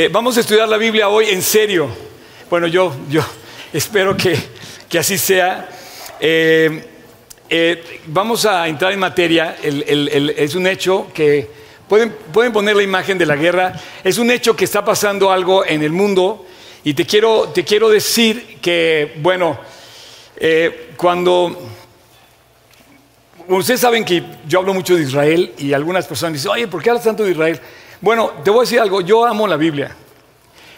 [0.00, 1.88] Eh, vamos a estudiar la Biblia hoy en serio.
[2.48, 3.20] Bueno, yo, yo
[3.72, 4.38] espero que,
[4.88, 5.68] que así sea.
[6.20, 6.84] Eh,
[7.50, 9.56] eh, vamos a entrar en materia.
[9.60, 11.50] Es un hecho que
[11.88, 13.72] pueden, pueden poner la imagen de la guerra.
[14.04, 16.46] Es un hecho que está pasando algo en el mundo.
[16.84, 19.58] Y te quiero, te quiero decir que, bueno,
[20.96, 21.58] cuando
[23.48, 26.90] Ustedes saben que yo hablo mucho de Israel y algunas personas dicen, oye, ¿por qué
[26.90, 27.58] hablas tanto de Israel?
[28.00, 29.94] Bueno, te voy a decir algo, yo amo la Biblia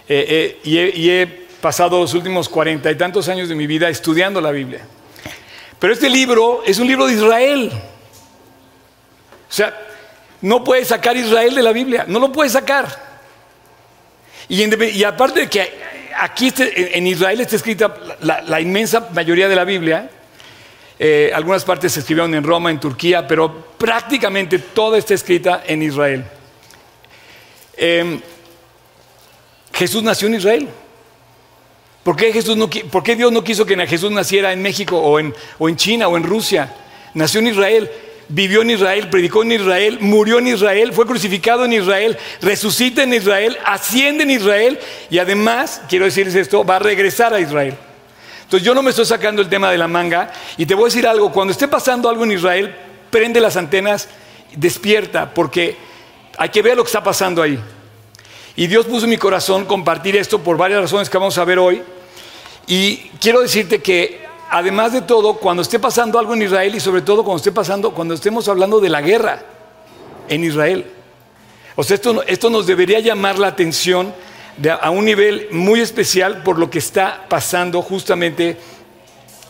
[0.09, 4.41] Eh, eh, y, he, pasado los últimos cuarenta y tantos años de mi vida estudiando
[4.41, 4.81] la Biblia.
[5.79, 7.71] Pero este libro es un libro de Israel.
[9.49, 9.79] O sea,
[10.41, 12.89] no puedes sacar Israel de la Biblia, no lo puedes sacar.
[14.49, 15.71] Y, aparte de que
[16.19, 20.11] aquí este- en Israel está escrita la, la inmensa mayoría de la Biblia,
[20.99, 25.83] eh, algunas partes se escribieron en Roma, en Turquía, pero prácticamente toda está escrita en
[25.83, 26.25] Israel.
[27.83, 28.21] Eh,
[29.73, 30.69] Jesús nació en Israel.
[32.03, 35.19] ¿Por qué, Jesús no por qué Dios no quiso que Jesús naciera en México o
[35.19, 36.75] en, o en China o en Rusia?
[37.15, 37.91] Nació en Israel,
[38.29, 43.15] vivió en Israel, predicó en Israel, murió en Israel, fue crucificado en Israel, resucita en
[43.15, 47.75] Israel, asciende en Israel y además, quiero decirles esto, va a regresar a Israel.
[48.43, 50.87] Entonces yo no me estoy sacando el tema de la manga y te voy a
[50.89, 52.75] decir algo, cuando esté pasando algo en Israel,
[53.11, 54.09] prende las antenas,
[54.55, 55.77] despierta, porque
[56.41, 57.61] hay que ver lo que está pasando ahí.
[58.57, 61.59] Y Dios puso en mi corazón compartir esto por varias razones que vamos a ver
[61.59, 61.83] hoy.
[62.67, 64.21] Y quiero decirte que
[64.51, 67.93] además de todo, cuando esté pasando algo en Israel y sobre todo cuando esté pasando,
[67.93, 69.43] cuando estemos hablando de la guerra
[70.29, 70.87] en Israel,
[71.77, 74.13] o sea, esto, esto nos debería llamar la atención
[74.81, 78.57] a un nivel muy especial por lo que está pasando justamente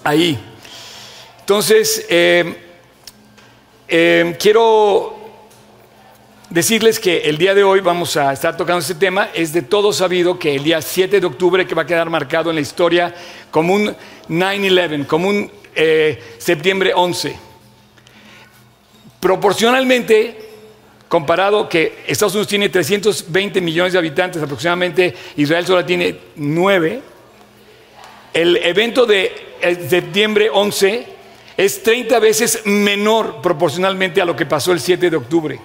[0.04, 0.38] ahí.
[1.40, 2.54] Entonces, eh,
[3.88, 5.19] eh, quiero
[6.50, 9.30] decirles que el día de hoy vamos a estar tocando este tema.
[9.32, 12.50] Es de todo sabido que el día 7 de octubre, que va a quedar marcado
[12.50, 13.14] en la historia
[13.50, 13.94] como un
[14.28, 17.36] 9-11, como un eh, septiembre 11.
[19.20, 20.36] Proporcionalmente,
[21.08, 27.02] comparado que Estados Unidos tiene 320 millones de habitantes aproximadamente, Israel solo tiene 9,
[28.32, 31.06] el evento de eh, septiembre 11
[31.56, 35.60] es 30 veces menor proporcionalmente a lo que pasó el 7 de octubre.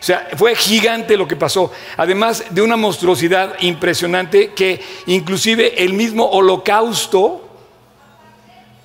[0.00, 1.70] O sea, fue gigante lo que pasó.
[1.98, 7.46] Además de una monstruosidad impresionante que inclusive el mismo holocausto,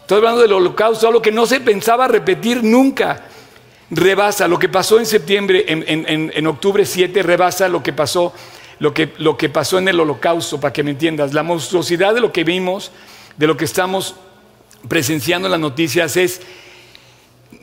[0.01, 3.23] estoy hablando del holocausto, algo que no se pensaba repetir nunca,
[3.91, 8.33] rebasa lo que pasó en septiembre, en, en- en- octubre 7, rebasa lo que pasó,
[8.79, 11.33] lo que, lo que pasó en el holocausto, para que me entiendas.
[11.33, 12.91] La monstruosidad de lo que vimos,
[13.37, 14.15] de lo que estamos
[14.89, 16.41] presenciando en las noticias es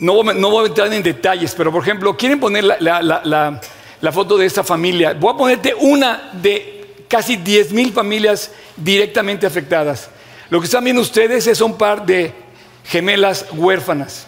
[0.03, 3.61] no, voy a- entrar en detalles, pero por ejemplo, ¿quieren poner la,
[4.13, 5.15] foto de esta familia?
[5.15, 10.11] Voy a ponerte una de casi 10 mil familias directamente afectadas.
[10.51, 12.33] Lo que están viendo ustedes es un par de
[12.85, 14.27] gemelas huérfanas.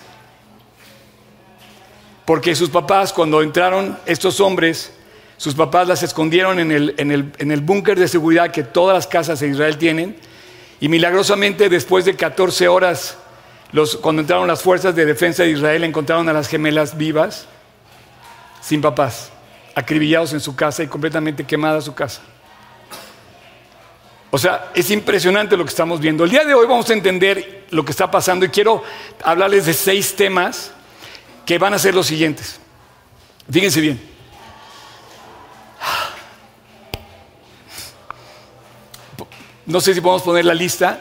[2.24, 4.92] Porque sus papás, cuando entraron estos hombres,
[5.36, 9.06] sus papás las escondieron en el, en el- en búnker de seguridad que todas las
[9.06, 10.16] casas de Israel tienen.
[10.80, 13.18] Y milagrosamente, después de 14 horas,
[13.74, 17.46] los- cuando entraron las fuerzas de defensa de Israel, encontraron a las gemelas vivas,
[18.62, 19.32] sin papás,
[19.74, 22.22] acribillados en su casa y completamente quemada su casa.
[24.30, 26.22] O sea, es impresionante lo que estamos viendo.
[26.22, 28.80] El día de hoy vamos a entender lo que está pasando y quiero
[29.24, 30.70] hablarles de seis temas
[31.44, 32.60] que van a ser los siguientes.
[33.50, 34.00] Fíjense bien.
[39.66, 41.00] No sé si podemos poner la lista.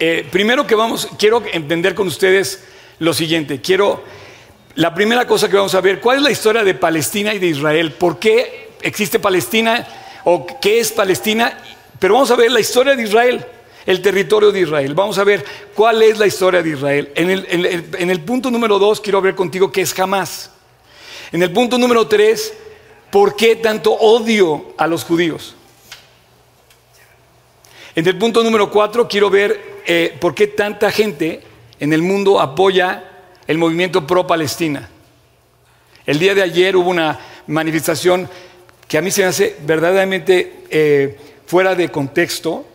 [0.00, 2.64] Eh, primero que vamos, quiero entender con ustedes
[3.00, 3.60] lo siguiente.
[3.60, 4.02] Quiero,
[4.76, 7.48] la primera cosa que vamos a ver, ¿cuál es la historia de Palestina y de
[7.48, 7.92] Israel?
[7.92, 9.86] ¿Por qué existe Palestina
[10.24, 11.58] o qué es Palestina?
[11.98, 13.44] Pero vamos a ver la historia de Israel,
[13.86, 14.94] el territorio de Israel.
[14.94, 15.44] Vamos a ver
[15.74, 17.10] cuál es la historia de Israel.
[17.16, 17.46] En el,
[17.98, 20.52] en el- punto número dos quiero ver contigo qué es Hamas.
[21.32, 22.54] En el punto número tres,
[23.10, 25.56] ¿por qué tanto odio a los judíos?
[27.96, 31.40] En el punto número cuatro quiero ver eh, por qué tanta gente
[31.80, 33.04] en el mundo apoya
[33.46, 34.86] el movimiento pro-Palestina.
[36.04, 38.28] El día de ayer hubo una manifestación
[38.86, 42.66] que a mí se me hace verdaderamente eh, fuera de contexto,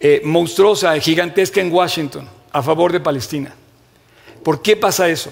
[0.00, 3.54] eh, monstruosa, gigantesca en Washington, a favor de Palestina.
[4.42, 5.30] ¿Por qué pasa eso?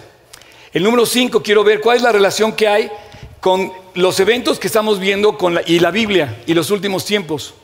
[0.73, 2.89] El número cinco, quiero ver cuál es la relación que hay
[3.41, 5.37] con los eventos que estamos viendo
[5.67, 7.55] y la Biblia y los últimos tiempos.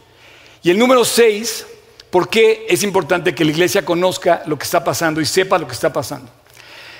[0.64, 1.64] Y el número seis,
[2.14, 5.66] ¿por qué es importante que la iglesia conozca lo que está pasando y sepa lo
[5.66, 6.30] que está pasando?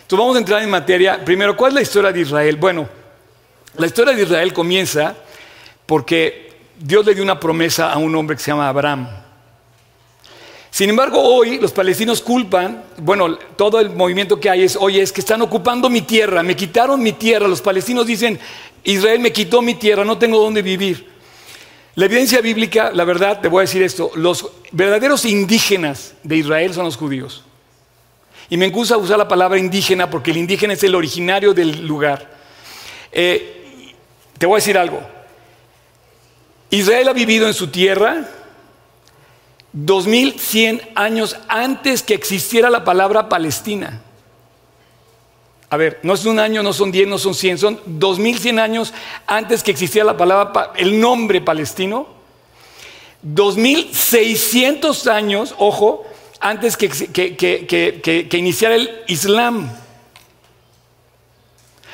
[0.02, 1.25] Entonces vamos a entrar en materia.
[1.25, 2.56] Primero, ¿cuál es la historia de Israel?
[2.56, 2.88] Bueno,
[3.76, 5.14] la historia de Israel comienza
[5.87, 9.08] porque Dios le dio una promesa a un hombre que se llama Abraham.
[10.72, 15.12] Sin embargo, hoy los palestinos culpan, bueno, todo el movimiento que hay es, oye, es
[15.12, 17.46] que están ocupando mi tierra, me quitaron mi tierra.
[17.46, 18.40] Los palestinos dicen,
[18.82, 21.13] Israel me quitó mi tierra, no tengo dónde vivir.
[21.96, 26.75] La evidencia bíblica, la verdad, te voy a decir esto, los verdaderos indígenas de Israel
[26.75, 27.44] son los judíos.
[28.50, 32.31] Y me gusta usar la palabra indígena porque el indígena es el originario del lugar.
[33.12, 33.93] Eh,
[34.38, 35.00] te voy a decir algo.
[36.70, 38.29] Israel ha vivido en su tierra
[39.73, 44.02] 2100 años antes que existiera la palabra Palestina.
[45.75, 48.94] A ver, no es un año, no son 10, no son 100, son 2100 años
[49.26, 52.06] antes que existiera la palabra, el nombre palestino.
[53.23, 56.06] 2600 años, ojo,
[56.38, 59.69] antes que, que, iniciara el Islam.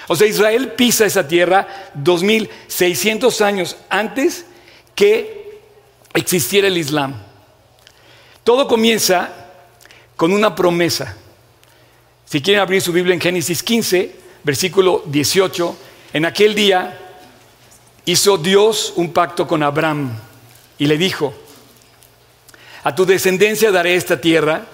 [0.08, 4.44] O sea, Israel pisa esa tierra 2600 años antes
[4.94, 5.58] que
[6.12, 7.14] existiera el Islam.
[8.44, 9.32] Todo comienza
[10.16, 11.16] con una promesa.
[12.30, 15.76] Si quieren abrir su Biblia en Génesis 15, versículo 18,
[16.12, 16.96] en aquel día
[18.04, 20.16] hizo Dios un pacto con Abraham
[20.78, 21.34] y le dijo,
[22.84, 24.64] a tu descendencia daré esta tierra,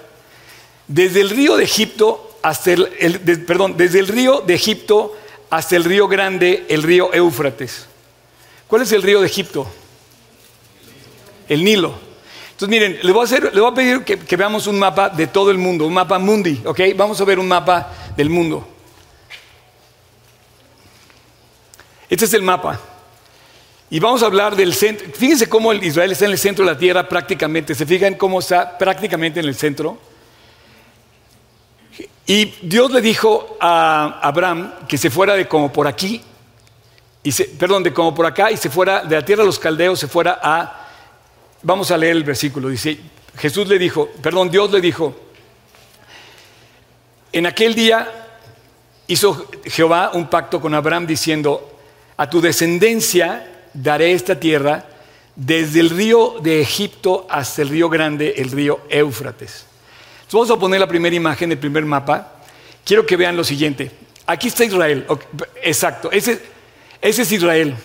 [0.87, 5.17] desde el río de Egipto hasta el, perdón, desde el río de Egipto
[5.49, 7.87] hasta el río grande, el río Éufrates.
[8.67, 9.65] ¿Cuál es el río de Egipto?
[11.49, 12.06] El Nilo.
[12.57, 15.51] Entonces, miren, les voy a, hacer, voy a pedir que, veamos un mapa de todo
[15.51, 16.79] el mundo, un mapa mundi, ¿ok?
[16.95, 18.67] Vamos a ver un mapa del mundo.
[22.09, 22.79] Este es el mapa.
[23.91, 25.07] Y vamos a hablar del centro.
[25.13, 27.75] Fíjense cómo Israel está en el centro de la tierra prácticamente.
[27.75, 29.99] ¿Se fijan cómo está prácticamente en el centro?
[32.25, 36.23] Y Dios le dijo a Abraham que se fuera de como por aquí,
[37.21, 39.99] y perdón, de como por acá, y se fuera de la tierra de los caldeos,
[39.99, 40.85] se fuera a...
[41.67, 42.69] Vamos a leer el versículo.
[42.69, 42.97] Dice,
[43.37, 45.13] Jesús le dijo, perdón, Dios le dijo,
[47.33, 48.29] en aquel día
[49.05, 51.77] hizo Jehová un pacto con Abraham diciendo,
[52.15, 54.85] a tu descendencia daré esta tierra
[55.35, 59.65] desde el río de Egipto hasta el río grande, el río Éufrates.
[60.21, 62.35] Entonces vamos a poner la primera imagen, el primer mapa.
[62.85, 63.91] Quiero que vean lo siguiente.
[64.25, 65.05] Aquí está Israel.
[65.61, 66.41] Exacto, ese,
[67.01, 67.75] ese es Israel.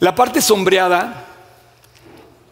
[0.00, 1.25] La parte sombreada,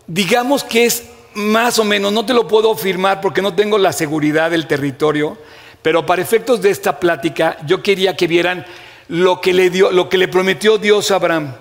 [0.06, 1.04] digamos que es
[1.34, 5.36] más o menos, no te lo puedo afirmar porque no tengo la seguridad del territorio,
[5.82, 8.64] pero para efectos de esta plática, yo quería que vieran
[9.08, 11.54] lo que le, dio, lo que le prometió Dios a Abraham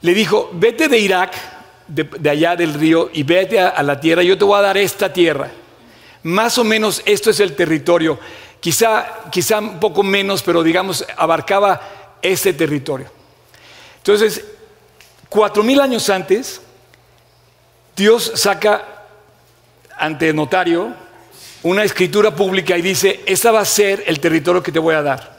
[0.00, 1.34] le dijo, vete de Irak,
[1.88, 5.12] de, allá del río, y vete a, la tierra, yo te voy a dar esta
[5.12, 5.50] tierra.
[6.22, 8.18] Más o menos esto es el territorio.
[8.60, 11.80] Quizá, quizá un poco menos, pero digamos, abarcaba
[12.22, 13.10] ese territorio.
[13.98, 14.44] Entonces,
[15.28, 16.60] cuatro mil años antes,
[17.98, 18.84] Dios saca
[19.96, 20.94] ante notario
[21.64, 25.02] una escritura pública y dice, esta va a ser el territorio que te voy a
[25.02, 25.36] dar.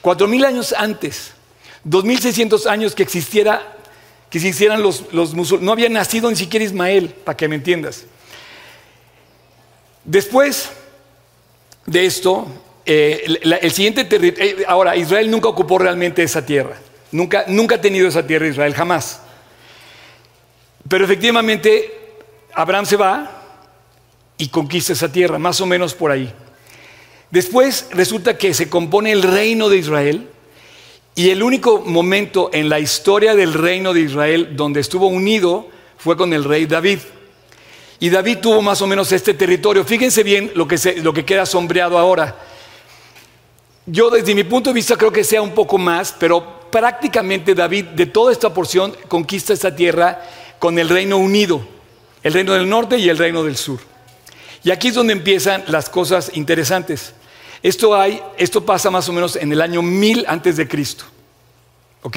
[0.00, 1.34] Cuatro mil años antes.
[1.84, 3.76] 2600 años que existiera,
[4.30, 5.66] que existieran los, los musulmanes.
[5.66, 8.04] No había nacido ni siquiera Ismael, para que me entiendas.
[10.04, 10.70] Después
[11.84, 12.46] de esto,
[12.86, 16.76] eh, el siguiente territorio, eh, ahora Israel nunca ocupó realmente esa tierra,
[17.10, 19.21] nunca, nunca ha tenido esa tierra Israel, jamás.
[20.88, 22.16] Pero efectivamente
[22.54, 23.42] Abraham se va
[24.36, 26.32] y conquista esa tierra, más o menos por ahí.
[27.30, 30.28] Después resulta que se compone el reino de Israel
[31.14, 36.16] y el único momento en la historia del reino de Israel donde estuvo unido fue
[36.16, 36.98] con el rey David.
[38.00, 39.84] Y David tuvo más o menos este territorio.
[39.84, 42.36] Fíjense bien lo que, lo que queda sombreado ahora.
[43.86, 47.84] Yo desde mi punto de vista creo que sea un poco más, pero prácticamente David
[47.86, 50.22] de toda esta porción conquista esta tierra
[50.62, 51.60] con el reino unido,
[52.22, 53.80] el reino del norte y el reino del sur.
[54.62, 57.14] Y aquí es donde empiezan las cosas interesantes.
[57.64, 61.04] Esto, hay, esto pasa más o menos en el año 1000 antes de Cristo.
[62.02, 62.16] ¿Ok?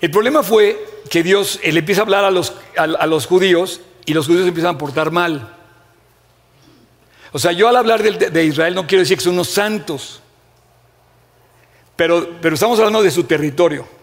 [0.00, 4.14] El problema fue que Dios le empieza a hablar a los, a, los judíos y
[4.14, 5.54] los judíos empiezan a portar mal.
[7.32, 10.22] O sea, yo al hablar de, de, Israel no quiero decir que son unos santos,
[11.96, 13.95] pero, pero estamos hablando de su territorio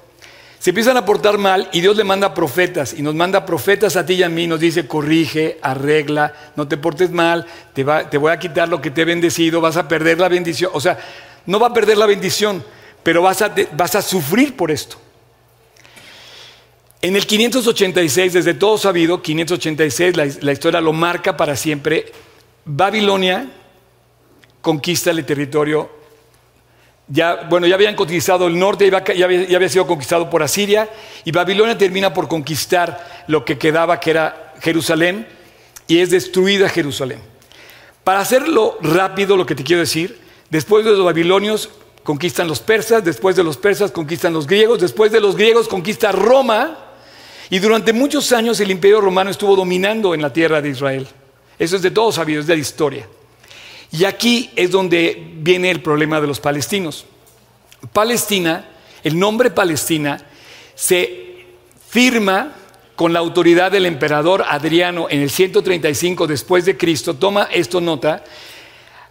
[0.63, 4.05] se empiezan a portar mal y Dios le manda profetas y nos manda profetas a
[4.05, 8.39] ti y a mí, nos dice, corrige, arregla, no te portes mal, te, voy a
[8.39, 10.71] quitar lo que te he bendecido, vas a perder la bendición.
[10.73, 10.97] O sea,
[11.47, 12.63] no va a perder la bendición,
[13.03, 14.95] pero vas a, sufrir por esto.
[17.01, 22.09] En el 586, desde todo sabido, 586, la, la historia lo marca para siempre,
[22.63, 23.51] Babilonia
[24.61, 26.02] conquista el territorio
[27.07, 30.89] ya, bueno, ya habían conquistado el norte, ya había, ya había sido conquistado por Asiria,
[31.25, 35.27] y Babilonia termina por conquistar lo que quedaba, que era Jerusalén,
[35.87, 37.19] y es destruida Jerusalén.
[38.03, 40.19] Para hacerlo rápido, lo que te quiero decir,
[40.49, 41.69] después de los babilonios
[42.03, 46.11] conquistan los persas, después de los persas conquistan los griegos, después de los griegos conquista
[46.11, 46.77] Roma,
[47.49, 51.07] y durante muchos años el imperio romano estuvo dominando en la tierra de Israel.
[51.59, 53.07] Eso es de todos sabido, es de la historia.
[53.93, 57.05] Y aquí es donde viene el problema de los palestinos.
[57.93, 58.65] Palestina,
[59.03, 60.19] el nombre Palestina,
[60.73, 61.45] se
[61.89, 62.55] firma
[62.95, 67.13] con la autoridad del emperador Adriano en el 135 después de Cristo.
[67.13, 68.23] Toma esto nota.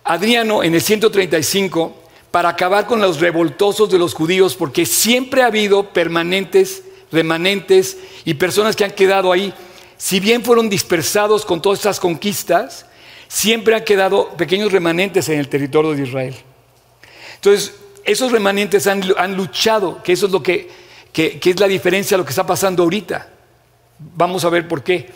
[0.03, 1.95] Adriano en el 135
[2.33, 8.35] para acabar con los revoltosos de los judíos, porque siempre ha habido permanentes, remanentes y
[8.35, 9.55] personas que han quedado ahí.
[9.97, 12.87] Si bien fueron dispersados con todas estas conquistas,
[13.33, 16.37] siempre han quedado pequeños remanentes en el territorio de Israel.
[17.37, 17.75] Entonces,
[18.05, 19.01] esos remanentes han,
[19.35, 20.69] luchado, que eso es lo que,
[21.15, 23.31] que, es la diferencia de lo que está pasando ahorita.
[23.99, 25.09] Vamos a ver por qué.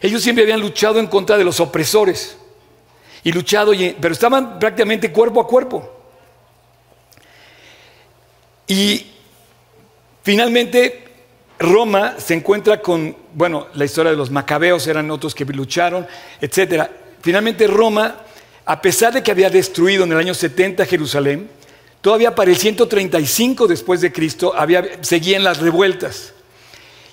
[0.00, 2.36] Ellos siempre habían luchado en contra de los opresores
[3.24, 5.90] y luchado, pero estaban prácticamente cuerpo a cuerpo.
[8.68, 9.04] Y
[10.22, 11.08] finalmente
[11.58, 16.06] Roma se encuentra con, bueno, la historia de los macabeos eran otros que lucharon,
[16.40, 16.88] etc.
[17.24, 18.16] Finalmente Roma,
[18.66, 21.48] a pesar de que había destruido en el año 70 Jerusalén,
[22.02, 24.52] todavía para el 135 después de Cristo
[25.00, 26.34] seguían las revueltas.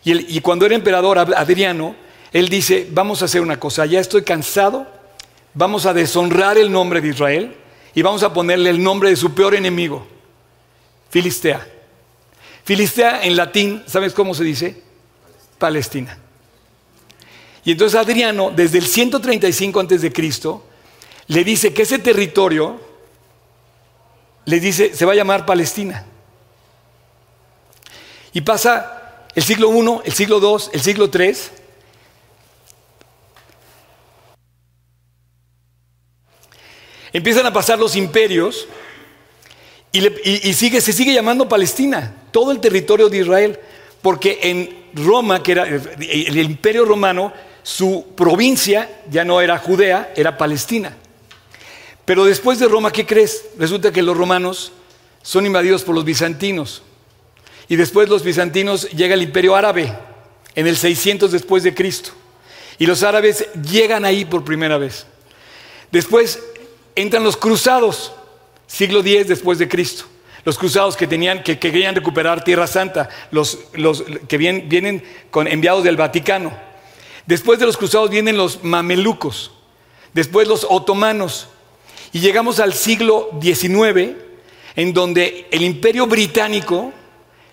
[0.04, 1.96] Y cuando era emperador Adriano,
[2.34, 4.86] él dice, vamos a hacer una cosa, ya estoy cansado,
[5.54, 7.56] vamos a deshonrar el nombre de Israel
[7.96, 10.06] y vamos a ponerle el nombre de su peor enemigo,
[11.10, 11.66] Filistea.
[12.66, 14.82] Filistea en latín, ¿sabes cómo se dice?
[15.58, 16.18] Palestina.
[17.64, 20.66] Y entonces Adriano, desde el 135 antes de Cristo,
[21.28, 22.80] le dice que ese territorio,
[24.46, 26.06] le dice, se va a llamar Palestina.
[28.34, 31.36] Y pasa el siglo I, el siglo II, el siglo III.
[37.14, 38.68] Empiezan a pasar los imperios
[39.92, 43.60] y, sigue, se sigue llamando Palestina, todo el territorio de Israel,
[44.02, 50.38] porque en Roma, que era el imperio romano, su provincia ya no era Judea, era
[50.38, 50.96] Palestina.
[52.06, 53.46] Pero después de Roma, ¿qué crees?
[53.58, 54.72] Resulta que los romanos
[55.22, 56.82] son invadidos por los bizantinos.
[57.68, 59.94] Y después los bizantinos llega el imperio árabe
[60.56, 62.12] en el 600 después de Cristo.
[62.80, 65.06] Y los árabes llegan ahí por primera vez.
[65.92, 66.40] Después
[66.96, 68.12] entran los cruzados
[68.68, 70.06] siglo X después de Cristo.
[70.44, 73.60] Los cruzados que tenían, que, querían recuperar Tierra Santa, los,
[74.28, 76.52] que vienen, vienen con enviados del Vaticano.
[77.26, 79.52] Después de los cruzados vienen los mamelucos,
[80.14, 81.48] después los otomanos,
[82.14, 84.16] y llegamos al siglo XIX,
[84.76, 86.92] en donde el imperio británico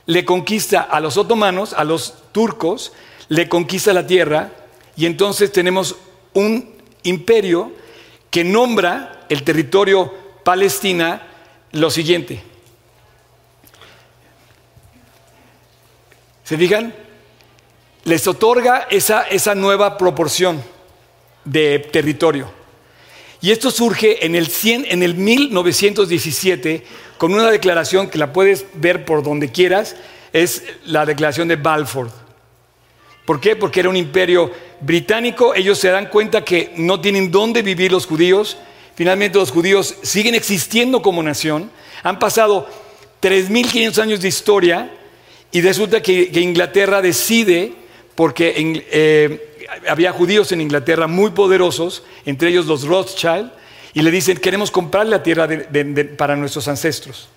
[0.06, 2.92] le conquista a los otomanos, a los turcos,
[3.28, 4.52] le conquista la tierra,
[4.96, 5.96] y entonces tenemos
[6.34, 7.72] un imperio
[8.30, 10.12] que nombra el territorio
[10.44, 11.22] Palestina
[11.72, 12.42] lo siguiente.
[16.44, 16.94] ¿Se fijan?
[18.09, 20.62] Les otorga esa, esa nueva proporción
[21.45, 22.50] de territorio.
[23.41, 26.85] Y esto surge en el, 100, en el 1917
[27.19, 29.95] con una declaración que la puedes ver por donde quieras,
[30.33, 32.11] es la declaración de Balfour.
[33.25, 33.55] ¿Por qué?
[33.55, 34.50] Porque era un imperio
[34.81, 38.57] británico, ellos se dan cuenta que no tienen dónde vivir los judíos,
[38.99, 41.71] Finalmente los judíos siguen existiendo como nación.
[42.03, 42.69] Han pasado
[43.23, 44.91] 3.500 años de historia
[45.53, 47.75] y resulta que, Inglaterra decide,
[48.18, 48.52] porque
[48.90, 53.52] eh, había judíos en Inglaterra muy poderosos, entre ellos los Rothschild,
[53.94, 55.48] y le dicen, queremos comprar la tierra
[56.16, 57.28] para nuestros ancestros.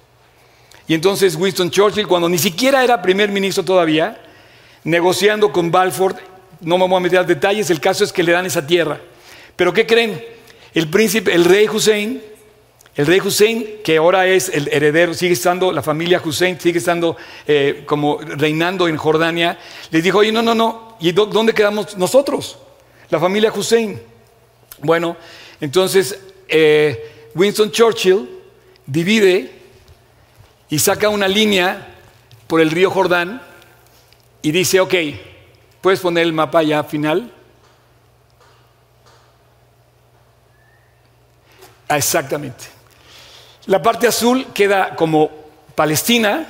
[0.87, 4.23] Y entonces Winston Churchill, cuando ni siquiera era primer ministro todavía,
[4.83, 6.15] negociando con Balfour,
[6.61, 8.99] no me voy a meter a detalles, el caso es que le dan esa tierra.
[9.55, 10.19] Pero ¿qué creen?
[10.73, 12.23] El príncipe, el rey Hussein,
[13.01, 17.17] el rey Hussein, que ahora es el heredero, sigue estando, la familia Hussein sigue estando
[17.47, 19.57] eh, como reinando en Jordania,
[19.89, 22.59] les dijo, oye, no, no, no, ¿y dónde quedamos nosotros?
[23.09, 23.99] La familia Hussein.
[24.83, 25.17] Bueno,
[25.59, 28.29] entonces eh, Winston Churchill
[28.85, 29.51] divide
[30.69, 31.95] y saca una línea
[32.45, 33.41] por el río Jordán
[34.43, 34.93] y dice, ok,
[35.81, 37.33] ¿puedes poner el mapa ya final?
[41.89, 42.80] Ah, exactamente.
[43.65, 45.29] La parte azul queda como
[45.75, 46.47] Palestina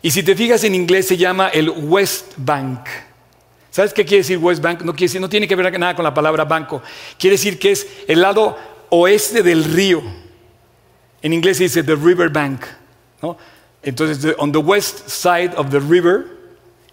[0.00, 2.88] y si te fijas en inglés se llama el West Bank.
[3.70, 4.82] ¿Sabes qué quiere decir West Bank?
[4.82, 6.82] No, quiere decir, no tiene que ver nada con la palabra banco.
[7.18, 8.56] Quiere decir que es el lado
[8.90, 10.02] oeste del río.
[11.20, 12.64] En inglés se dice the river bank.
[13.82, 16.26] Entonces, on the west side of the river,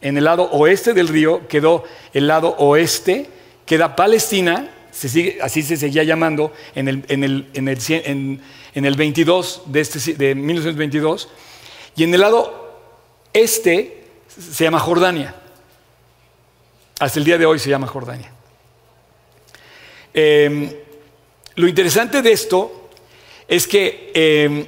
[0.02, 3.30] en el lado oeste del río, quedó el lado oeste,
[3.66, 4.70] queda Palestina,
[5.42, 8.42] así se seguía llamando en el, en el,
[8.84, 11.30] el 22 de, este, de 1922,
[11.96, 12.82] y en el lado
[13.32, 15.34] este se llama Jordania.
[17.00, 18.32] Hasta el día de hoy se llama Jordania.
[20.14, 20.72] Em,
[21.56, 22.90] lo interesante de esto
[23.48, 24.66] es que em,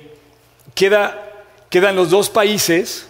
[0.73, 3.07] quedan los dos países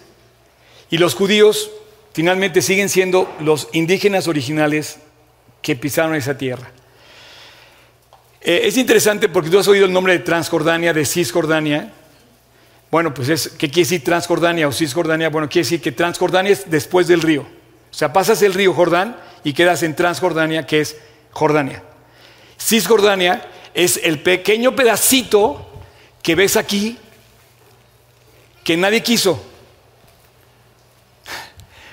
[0.90, 1.70] y los judíos
[2.12, 4.98] finalmente siguen siendo los indígenas originales
[5.62, 6.72] que pisaron esa tierra.
[8.48, 11.92] Eh, es interesante porque tú has oído el nombre de Transjordania, de Cisjordania.
[12.90, 15.28] Bueno, pues es, ¿qué quiere decir Transjordania o Cisjordania?
[15.28, 17.42] Bueno, quiere decir que Transjordania es después del río.
[17.42, 20.96] O sea, pasas el río Jordán y quedas en Transjordania, que es
[21.30, 21.82] Jordania.
[22.58, 25.70] Cisjordania es el pequeño pedacito
[26.22, 26.96] que ves aquí
[28.64, 29.44] que nadie quiso.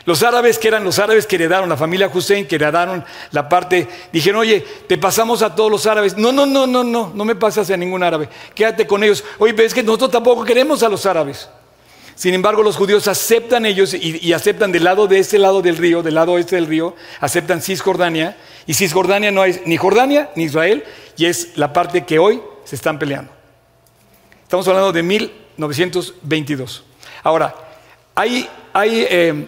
[0.06, 3.88] Los árabes, que eran los árabes que heredaron, la familia Hussein, que heredaron la parte,
[4.14, 6.16] dijeron, oye, te pasamos a todos los árabes.
[6.16, 8.30] No, no, no, no, no, no me pasas a ningún árabe.
[8.54, 9.24] Quédate con ellos.
[9.40, 11.50] Oye, pero es que nosotros tampoco queremos a los árabes.
[12.14, 16.04] Sin embargo, los judíos aceptan ellos y, aceptan del lado de este lado del río,
[16.04, 18.38] del lado oeste del río, aceptan Cisjordania.
[18.68, 20.84] Y Cisjordania no es ni Jordania ni Israel,
[21.18, 23.32] y es la parte que hoy se están peleando.
[24.44, 26.84] Estamos hablando de 1922.
[27.24, 27.56] Ahora,
[28.14, 29.48] hay, hay eh,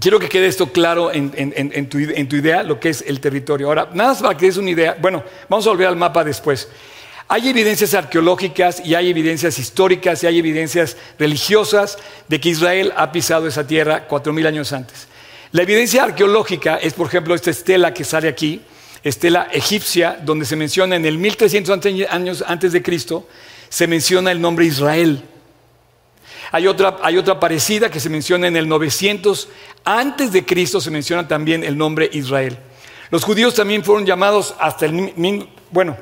[0.00, 3.68] quiero que quede esto claro en, tu, tu idea, lo que es el territorio.
[3.68, 6.68] Ahora, nada más para que des una idea, bueno, vamos a volver al mapa después.
[7.30, 13.12] Hay evidencias arqueológicas y hay evidencias históricas y hay evidencias religiosas de que Israel ha
[13.12, 15.08] pisado esa tierra cuatro mil años antes.
[15.52, 18.62] La evidencia arqueológica es, por ejemplo, esta estela que sale aquí,
[19.02, 23.26] estela egipcia, donde se menciona en el 1300 años antes de Cristo,
[23.68, 25.22] se menciona el nombre Israel.
[26.50, 29.48] Hay otra, hay otra parecida que se menciona en el 900
[29.84, 32.58] antes de Cristo, se menciona también el nombre Israel.
[33.10, 35.48] Los judíos también fueron llamados hasta el...
[35.70, 35.96] Bueno,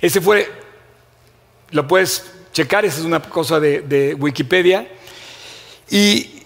[0.00, 0.50] ese fue,
[1.70, 4.88] lo puedes checar, esa es una cosa de, Wikipedia.
[5.90, 6.42] Y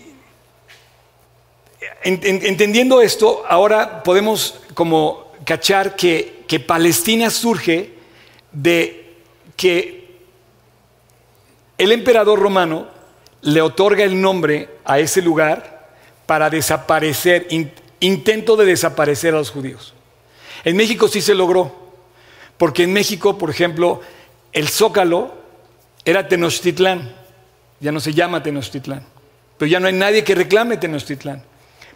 [2.04, 7.90] entendiendo esto, ahora podemos como cachar que, que Palestina surge
[8.52, 9.16] de
[9.56, 10.01] que
[11.82, 12.86] el emperador romano
[13.42, 15.90] le otorga el nombre a ese lugar
[16.26, 17.48] para desaparecer,
[18.00, 19.94] intento de desaparecer a los judíos.
[20.64, 21.82] En México sí se logró.
[22.56, 24.00] Porque en México, por ejemplo,
[24.52, 25.34] el Zócalo
[26.04, 27.12] era Tenochtitlán,
[27.80, 29.04] ya no se llama Tenochtitlán,
[29.58, 31.42] pero ya no hay nadie que reclame Tenochtitlán.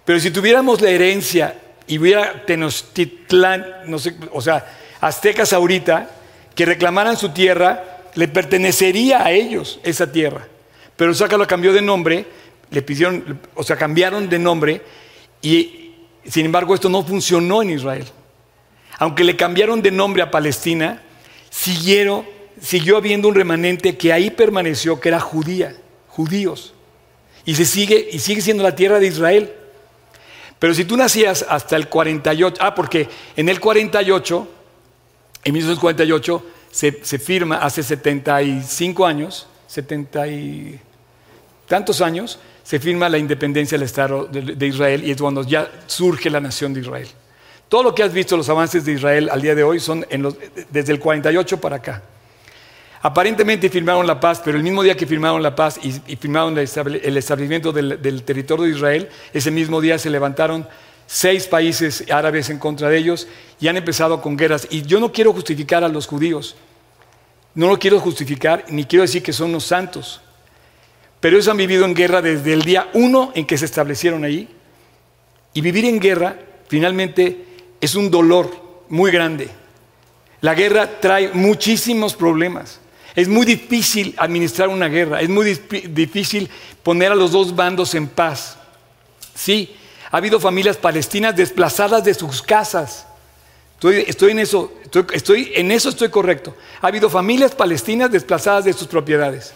[0.05, 3.95] Pero si tuviéramos la herencia y hubiera Tenochtitlán,
[4.33, 4.67] o sea,
[5.01, 6.11] aztecas ahorita,
[6.57, 10.49] que reclamaran su tierra, le pertenecería a ellos esa tierra.
[10.97, 12.27] Pero el Zócalo cambió de nombre,
[12.71, 14.83] le pidieron, o sea, cambiaron de nombre
[15.41, 15.93] y
[16.25, 18.05] sin embargo esto no funcionó en Israel
[18.99, 21.03] aunque le cambiaron de nombre a Palestina,
[21.51, 22.25] siguieron,
[22.61, 25.77] siguió habiendo un remanente que ahí permaneció, que era judía,
[26.09, 26.73] judíos.
[27.45, 29.53] Y, se sigue, y sigue siendo la tierra de Israel.
[30.59, 34.49] Pero si tú nacías hasta el 48, ah, porque en el 48,
[35.45, 40.79] en 1948, se, firma, hace 75 años, 70 y
[41.67, 46.29] tantos años, se firma la independencia del Estado de Israel y es cuando ya surge
[46.29, 47.09] la nación de Israel.
[47.71, 50.05] Todo lo que has visto, los avances de Israel al día de hoy, son
[50.71, 52.03] desde el 48 para acá.
[53.01, 57.17] Aparentemente firmaron la paz, pero el mismo día que firmaron la paz y, firmaron el
[57.17, 60.69] establecimiento del, territorio de Israel, ese mismo día se levantaron
[61.07, 63.29] seis países árabes en contra de ellos
[63.61, 64.67] y han empezado con guerras.
[64.71, 66.57] Y yo no quiero justificar a los judíos,
[67.57, 70.21] no lo quiero justificar, ni quiero decir que son los santos,
[71.21, 74.49] pero ellos han vivido en guerra desde el día uno en que se establecieron ahí.
[75.55, 76.39] Y vivir en guerra
[76.69, 77.45] finalmente
[77.81, 79.49] es un dolor muy grande.
[80.43, 82.79] La guerra trae muchísimos problemas.
[83.15, 85.47] Es muy difícil administrar una guerra, es muy
[85.89, 86.51] difícil
[86.83, 88.59] poner a los dos bandos en paz.
[89.35, 89.75] Sí,
[90.11, 93.06] ha habido familias palestinas desplazadas de sus casas.
[93.83, 94.73] Estoy, en eso,
[95.13, 96.57] estoy, en eso estoy correcto.
[96.81, 99.53] Ha habido familias palestinas desplazadas de sus propiedades.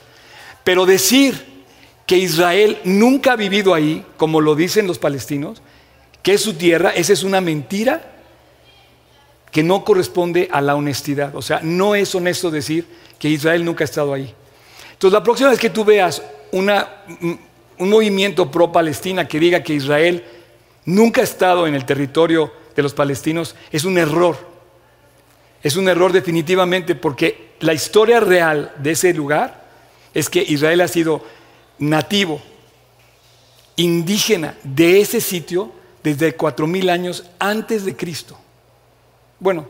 [0.63, 1.65] Pero decir
[2.07, 5.63] que Israel nunca ha vivido ahí, como lo dicen los palestinos,
[6.23, 8.13] que es su tierra, esa es una mentira
[9.51, 11.35] que no corresponde a la honestidad.
[11.35, 12.87] O sea, no es honesto decir
[13.19, 14.35] que Israel nunca ha estado ahí.
[14.93, 16.71] Entonces, la próxima vez que tú veas un
[17.79, 20.23] movimiento pro-Palestina que diga que Israel
[20.85, 24.37] nunca ha estado en el territorio de los palestinos, es un error.
[25.63, 29.65] Es un error definitivamente porque la historia real de ese lugar
[30.15, 31.25] es que Israel ha sido
[31.79, 32.41] nativo,
[33.77, 38.39] indígena de ese sitio desde cuatro mil años antes de Cristo.
[39.39, 39.67] Bueno,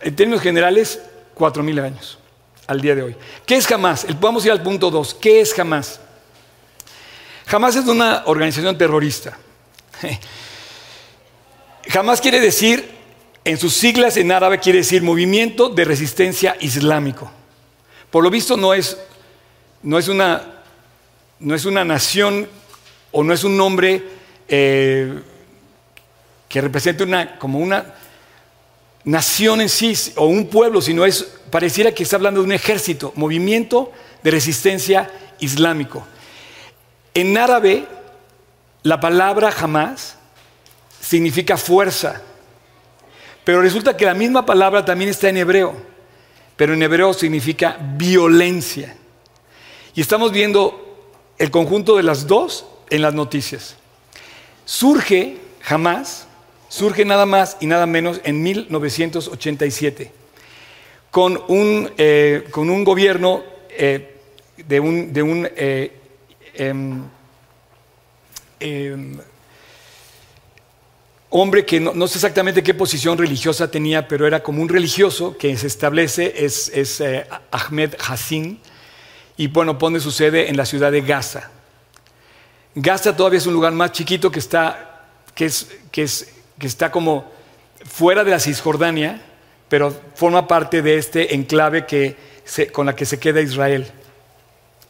[0.00, 1.00] en términos generales,
[1.34, 2.18] cuatro mil años
[2.66, 3.16] al día de hoy.
[3.44, 4.06] ¿Qué es jamás?
[4.20, 5.14] Vamos a ir al punto dos.
[5.14, 6.00] ¿Qué es jamás?
[7.46, 9.36] Jamás es una organización terrorista.
[11.88, 12.88] Jamás quiere decir,
[13.44, 17.30] en sus siglas en árabe quiere decir Movimiento de Resistencia Islámico.
[18.10, 18.98] Por lo visto no es,
[19.82, 20.62] no es, una,
[21.38, 22.48] no es una nación
[23.12, 24.02] o no es un nombre
[24.48, 25.20] eh,
[26.48, 27.94] que represente una, como una
[29.04, 33.12] nación en sí o un pueblo, sino es, pareciera que está hablando de un ejército,
[33.14, 33.92] movimiento
[34.24, 36.04] de resistencia islámico.
[37.14, 37.86] En árabe,
[38.82, 40.16] la palabra jamás
[41.00, 42.22] significa fuerza,
[43.44, 45.74] pero resulta que la misma palabra también está en hebreo,
[46.56, 48.96] pero en hebreo significa violencia.
[49.94, 50.86] Y estamos viendo
[51.38, 53.76] el conjunto de las dos en las noticias.
[54.64, 56.26] Surge jamás,
[56.68, 60.12] surge nada más y nada menos en 1987,
[61.10, 64.16] con un, eh, con un gobierno eh,
[64.56, 65.92] de un, de un eh,
[66.54, 67.04] em,
[68.58, 69.18] em,
[71.30, 75.56] hombre que no, sé exactamente qué posición religiosa tenía, pero era como un religioso que
[75.56, 77.02] se establece, es, es
[77.50, 78.60] Ahmed Hassin,
[79.36, 81.50] y bueno, pone su sede en la ciudad de Gaza.
[82.74, 86.90] Gaza todavía es un lugar más chiquito que está, que es, que es, que está
[86.90, 87.30] como
[87.84, 89.22] fuera de la Cisjordania,
[89.68, 92.16] pero forma parte de este enclave que
[92.72, 93.86] con la que se queda Israel.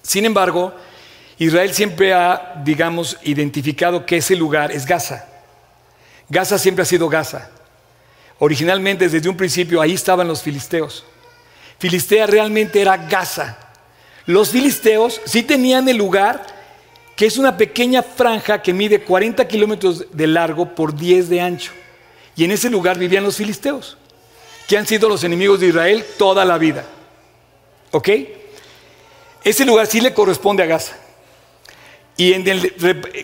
[0.03, 0.75] Sin embargo,
[1.39, 5.27] Israel siempre ha, digamos, identificado que ese lugar es Gaza.
[6.29, 7.51] Gaza siempre ha sido Gaza.
[8.39, 11.05] Originalmente, desde un principio, ahí estaban los filisteos.
[11.79, 13.59] Filistea realmente era Gaza.
[14.27, 16.45] Los filisteos sí tenían el lugar
[17.17, 21.73] que es una pequeña franja que mide 40 kilómetros de largo por 10 de ancho.
[22.37, 23.97] Y en ese lugar vivían los filisteos,
[24.69, 26.85] que han sido los enemigos de Israel toda la vida.
[27.93, 28.11] ¿Ok?
[29.43, 30.95] Ese lugar sí le corresponde a Gaza.
[32.17, 32.35] Y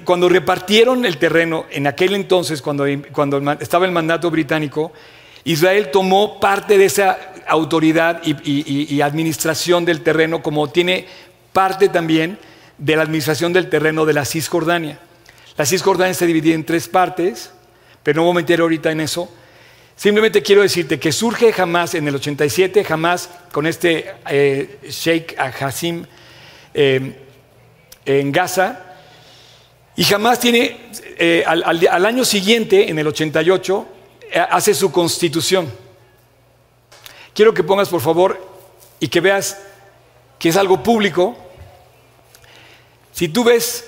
[0.05, 4.93] cuando repartieron el terreno, en aquel entonces, cuando, estaba el mandato británico,
[5.45, 11.07] Israel tomó parte de esa autoridad y administración del terreno, como tiene
[11.53, 12.39] parte también
[12.79, 14.99] de la administración del terreno de la Cisjordania.
[15.57, 17.53] La Cisjordania se divide en tres partes,
[18.03, 19.31] pero no voy a meter ahorita en eso.
[19.95, 26.05] Simplemente quiero decirte que surge jamás en el 87, jamás con este eh, Sheikh Hassim
[26.75, 27.22] eh,
[28.05, 28.81] en Gaza,
[29.97, 30.77] y jamás tiene,
[31.19, 33.87] eh, al, al, año siguiente, en el 88,
[34.51, 35.71] hace su constitución.
[37.35, 38.41] Quiero que pongas, por favor,
[39.01, 39.59] y que veas
[40.39, 41.37] que es algo público,
[43.13, 43.85] si tú ves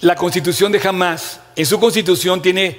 [0.00, 2.78] la constitución de Hamas, en su constitución tiene,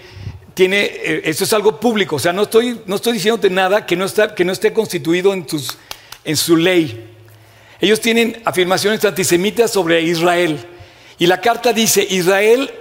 [0.54, 3.96] tiene eh, esto es algo público, o sea, no estoy, no estoy diciéndote nada que
[3.96, 5.78] no, está, que no esté constituido en, tus,
[6.24, 7.10] en su ley.
[7.80, 10.66] Ellos tienen afirmaciones antisemitas sobre Israel.
[11.22, 12.74] Y la carta dice, Israel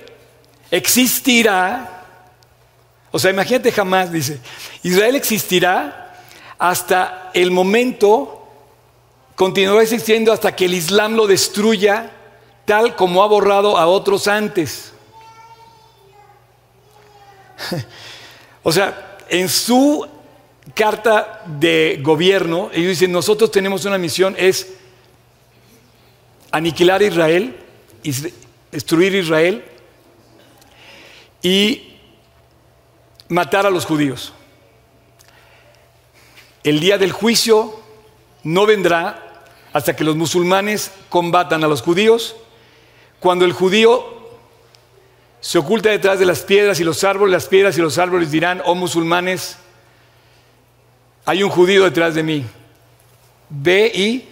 [0.70, 2.06] existirá,
[3.10, 4.40] o sea, imagínate jamás, dice,
[4.82, 6.16] Israel existirá
[6.58, 8.48] hasta el momento,
[9.36, 12.12] continuará existiendo hasta que el Islam lo destruya
[12.64, 14.94] tal como ha borrado a otros antes.
[18.62, 20.08] o sea, en su
[20.74, 24.66] carta de gobierno, ellos dicen, nosotros tenemos una misión, es
[26.50, 27.66] aniquilar a Israel,
[28.70, 29.64] destruir Israel
[31.42, 31.96] y
[33.28, 34.32] matar a los judíos.
[36.62, 37.80] El día del juicio
[38.42, 42.36] no vendrá hasta que los musulmanes combatan a los judíos
[43.20, 44.20] cuando el judío
[45.40, 48.60] se oculta detrás de las piedras y los árboles, las piedras y los árboles dirán,
[48.64, 49.56] oh musulmanes,
[51.24, 52.44] hay un judío detrás de mí.
[53.48, 54.28] Ve y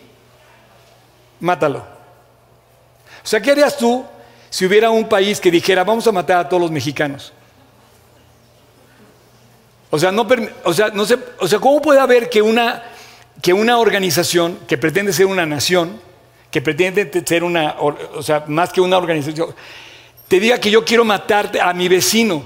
[1.40, 1.97] mátalo.
[3.28, 4.06] O sea, ¿qué harías tú
[4.48, 7.30] si hubiera un país que dijera, vamos a matar a todos los mexicanos?
[9.90, 10.26] O sea, no,
[10.64, 12.84] o sea, no sé, o sea, ¿cómo puede haber que una,
[13.42, 16.00] que una organización que pretende ser una nación
[16.50, 19.54] que pretende ser una, o sea, más que una organización,
[20.26, 22.42] te diga que yo quiero matarte a mi vecino.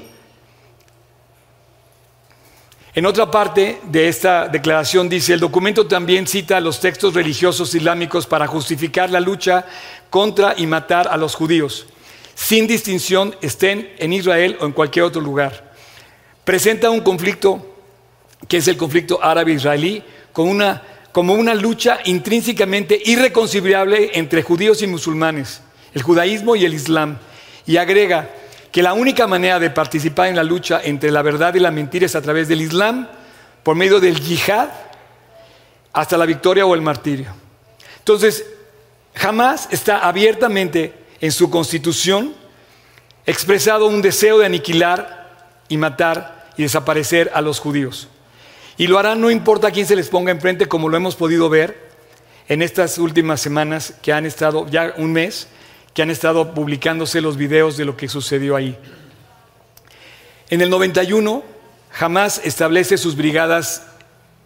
[2.94, 8.26] En otra parte de esta declaración dice, el documento también cita los textos religiosos islámicos
[8.26, 9.64] para justificar la lucha
[10.11, 11.87] contra y matar a los judíos,
[12.35, 15.72] sin distinción estén en Israel o en cualquier otro lugar.
[16.44, 17.66] Presenta un conflicto
[18.46, 20.02] que es el conflicto árabe-israelí,
[20.35, 25.62] como una, como una lucha intrínsecamente irreconciliable entre judíos y musulmanes,
[25.94, 27.16] el judaísmo y el islam.
[27.64, 28.28] Y agrega
[28.72, 32.06] que la única manera de participar en la lucha entre la verdad y la mentira
[32.06, 33.06] es a través del islam,
[33.62, 34.70] por medio del yihad,
[35.92, 37.35] hasta la victoria o el martirio.
[37.98, 38.46] Entonces,
[39.14, 42.35] jamás está abiertamente en su constitución
[43.26, 48.08] expresado un deseo de aniquilar y matar y desaparecer a los judíos.
[48.78, 51.92] Y lo harán no importa quién se les ponga enfrente, como lo hemos podido ver
[52.48, 55.48] en estas últimas semanas que han estado, ya un mes,
[55.94, 58.78] que han estado publicándose los videos de lo que sucedió ahí.
[60.48, 61.42] En el 91,
[61.90, 63.87] jamás establece sus brigadas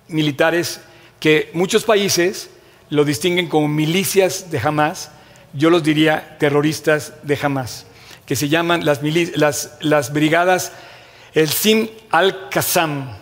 [0.09, 0.81] militares
[1.21, 2.51] que muchos países
[2.91, 5.11] lo distinguen como milicias de Hamas,
[5.53, 7.87] yo los diría terroristas de Hamas,
[8.27, 9.01] que se llaman las,
[9.81, 10.73] las, brigadas
[11.35, 13.17] el Sim al-Qassam.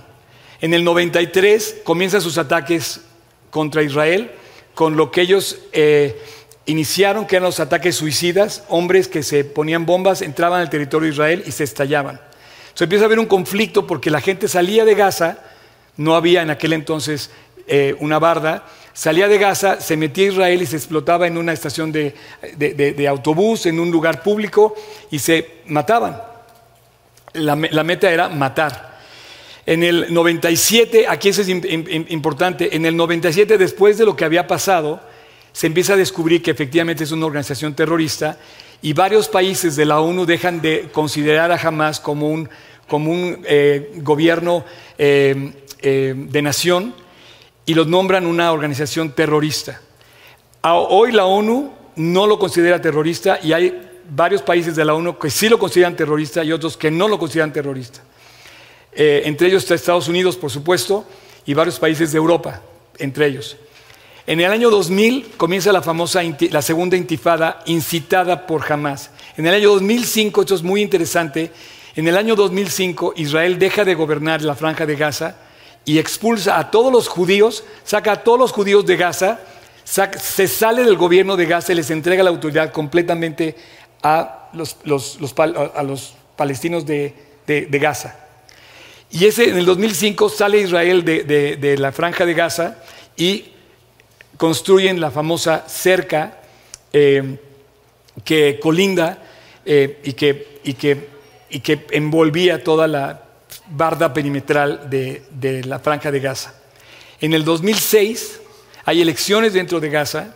[0.61, 3.01] En el 93 comienzan sus ataques
[3.51, 4.31] contra Israel
[4.75, 6.21] con lo que ellos eh,
[6.66, 11.12] iniciaron, que eran los ataques suicidas, hombres que se ponían bombas, entraban al territorio de
[11.12, 12.20] Israel y se estallaban.
[12.74, 15.38] Entonces empieza a haber un conflicto porque la gente salía de Gaza,
[15.96, 17.31] no había en aquel entonces
[17.66, 21.53] eh, una barda, salía de Gaza, se metía a Israel y se explotaba en una
[21.53, 22.14] estación de,
[23.09, 24.74] autobús, en un lugar público,
[25.11, 26.20] y se mataban.
[27.35, 28.94] La, meta era matar.
[29.66, 34.46] En el 97, aquí eso es importante, en el 97 después de lo que había
[34.46, 35.00] pasado,
[35.55, 38.38] se empieza a descubrir que efectivamente es una organización terrorista
[38.83, 42.51] y varios países de la ONU dejan de considerar a Hamas como un,
[42.88, 44.64] como un eh, gobierno
[44.99, 46.93] eh, de nación
[47.64, 49.81] y los nombran una organización terrorista.
[50.62, 55.31] Hoy la ONU no lo considera terrorista y hay varios países de la ONU que
[55.31, 58.01] sí lo consideran terrorista y otros que no lo consideran terrorista.
[58.93, 61.05] Eh, entre ellos está Estados Unidos, por supuesto,
[61.47, 62.61] y varios países de Europa,
[62.99, 63.57] entre ellos.
[64.27, 69.11] En el año 2000 comienza la famosa, la segunda intifada incitada por Hamas.
[69.37, 71.53] En el año 2005, esto es muy interesante,
[71.95, 75.37] en el año 2005 Israel deja de gobernar la franja de Gaza
[75.85, 79.41] y expulsa a todos los judíos, saca a todos los judíos de Gaza,
[79.85, 83.55] se sale del gobierno de Gaza y les entrega la autoridad completamente
[84.03, 87.15] a los, a los palestinos de,
[87.71, 88.17] Gaza.
[89.11, 92.79] Y ese, en el 2005 sale Israel de, la franja de Gaza
[93.17, 93.54] y
[94.37, 96.40] construyen la famosa cerca
[96.92, 97.38] eh,
[98.25, 99.18] que colinda
[99.64, 103.23] eh, y, que, envolvía toda la
[103.68, 106.55] barda perimetral de, la franja de Gaza.
[107.20, 108.40] En el 2006
[108.85, 110.35] hay elecciones dentro de Gaza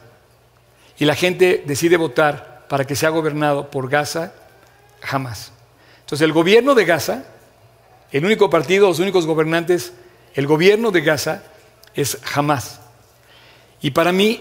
[0.98, 4.32] y la gente decide votar para que sea gobernado por Gaza
[5.00, 5.52] jamás.
[6.00, 7.24] Entonces el gobierno de Gaza,
[8.11, 9.92] el único partido, los únicos gobernantes,
[10.34, 11.42] el gobierno de Gaza
[11.94, 12.80] es jamás.
[13.80, 14.40] Y para mí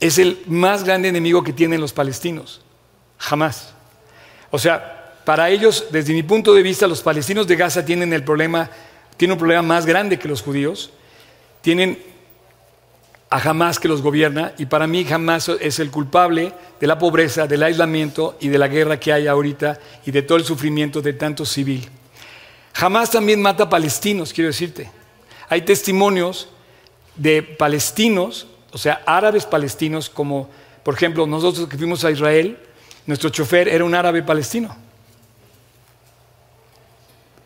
[0.00, 2.62] es el más grande enemigo que tienen los palestinos,
[3.18, 3.74] jamás.
[4.50, 8.24] O sea, para ellos, desde mi punto de vista, los palestinos de Gaza tienen el
[8.24, 8.70] problema,
[9.16, 10.90] tienen un problema más grande que los judíos.
[11.60, 11.98] Tienen
[13.30, 17.46] a Hamas que los gobierna y para mí Hamas es el culpable de la pobreza,
[17.46, 21.12] del aislamiento y de la guerra que hay ahorita y de todo el sufrimiento de
[21.12, 21.88] tanto civil.
[22.74, 24.90] Hamas también mata palestinos, quiero decirte.
[25.48, 26.48] Hay testimonios
[27.16, 30.48] de palestinos, o sea, árabes palestinos, como
[30.82, 32.58] por ejemplo nosotros que fuimos a Israel,
[33.06, 34.88] nuestro chofer era un árabe palestino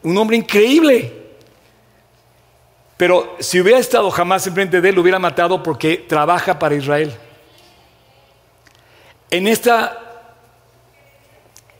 [0.02, 1.20] un hombre increíble.
[2.96, 7.12] Pero si hubiera estado jamás enfrente de él, lo hubiera matado porque trabaja para Israel.
[9.30, 9.98] En esta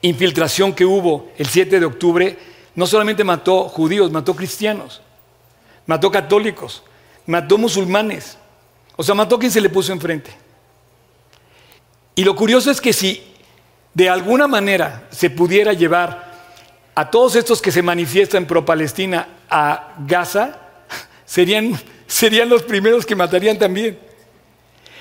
[0.01, 2.39] infiltración que hubo el 7 de octubre,
[2.75, 5.03] no solamente mató judíos, mató cristianos,
[5.87, 6.83] mató católicos,
[7.27, 8.39] mató musulmanes,
[8.97, 10.31] o sea, mató quien se le puso enfrente.
[12.15, 13.23] Y lo curioso es que si
[13.95, 16.33] de alguna manera se pudiera llevar
[16.95, 20.59] a todos estos que se manifiestan pro Palestina a Gaza,
[21.25, 23.99] serían, serían los primeros que matarían también.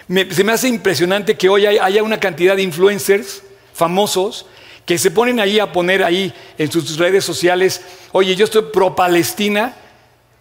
[0.08, 4.46] se me hace impresionante que hoy haya una cantidad de influencers famosos
[4.86, 8.96] que se ponen ahí a poner ahí en sus redes sociales, oye, yo estoy pro
[8.96, 9.76] Palestina,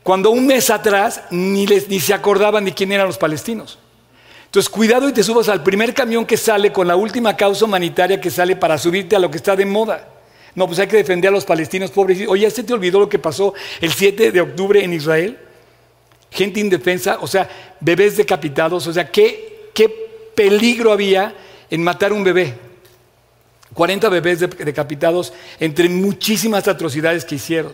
[0.02, 3.78] cuando un mes atrás ni, les, ni se acordaban de quién eran los palestinos.
[4.46, 8.20] Entonces, cuidado y te subas al primer camión que sale con la última causa humanitaria
[8.20, 10.08] que sale para subirte a lo que está de moda.
[10.54, 12.26] No, pues hay que defender a los palestinos pobres.
[12.26, 15.38] Oye, ¿se te olvidó lo que pasó el 7 de octubre en Israel?
[16.32, 17.48] Gente indefensa, o sea,
[17.80, 19.88] bebés decapitados, o sea, ¿qué, qué
[20.34, 21.34] peligro había
[21.70, 22.54] en matar un bebé?
[23.74, 27.72] 40 bebés decapitados entre muchísimas atrocidades que hicieron.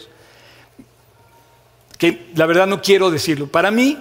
[1.98, 3.46] Que la verdad no quiero decirlo.
[3.46, 3.98] Para mí,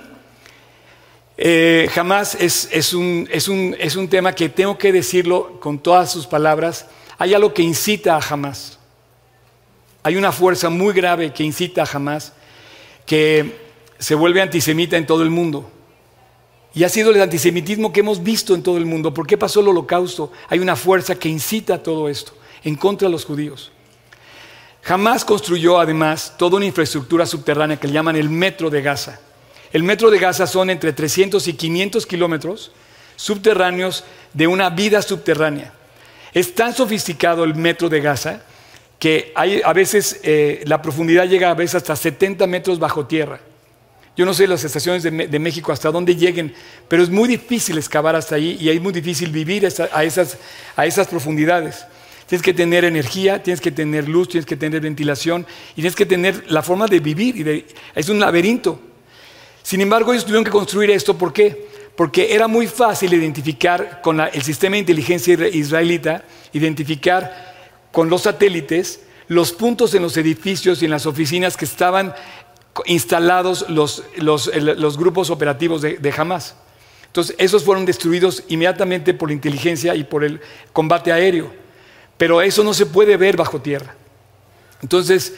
[1.38, 6.12] eh, jamás es, un, es, un, es un tema que tengo que decirlo con todas
[6.12, 6.88] sus palabras.
[7.18, 8.80] Hay algo que incita a jamás.
[10.04, 12.34] Hay una fuerza muy grave que incita a jamás,
[13.06, 13.60] que
[13.98, 15.72] se vuelve antisemita en todo el mundo.
[16.74, 19.14] Y ha sido el antisemitismo que hemos visto en todo el mundo.
[19.14, 20.32] ¿Por qué pasó el holocausto?
[20.50, 23.72] Hay una fuerza que incita a todo esto en contra de los judíos.
[24.86, 29.20] Jamás construyó además toda una infraestructura subterránea que le llaman el metro de Gaza.
[29.74, 32.72] El metro de Gaza son entre 300 y 500 kilómetros
[33.16, 35.74] subterráneos de una vida subterránea.
[36.36, 38.44] Es tan sofisticado el metro de Gaza
[39.00, 43.40] que hay, a veces eh, la profundidad llega a veces hasta 70 metros bajo tierra.
[44.16, 46.54] Yo no sé las estaciones de, México hasta dónde lleguen,
[46.88, 50.38] pero es muy difícil excavar hasta ahí y es muy difícil vivir a, esas,
[50.76, 51.86] a esas profundidades.
[52.28, 56.06] Tienes que tener energía, tienes que tener luz, tienes que tener ventilación y tienes que
[56.06, 57.48] tener la forma de vivir.
[57.48, 58.80] Y es un laberinto.
[59.62, 61.18] Sin embargo, ellos tuvieron que construir esto.
[61.18, 61.68] ¿Por qué?
[61.96, 67.54] Porque era muy fácil identificar con el sistema de inteligencia israelita, identificar
[67.92, 72.14] con los satélites los puntos en los edificios y en las oficinas que estaban
[72.86, 74.04] instalados los,
[74.98, 76.56] grupos operativos de, de Hamas.
[77.08, 80.42] Entonces, esos fueron destruidos inmediatamente por la inteligencia y por el
[80.74, 81.65] combate aéreo.
[82.18, 83.96] Pero eso no se puede ver bajo tierra.
[84.82, 85.34] Entonces,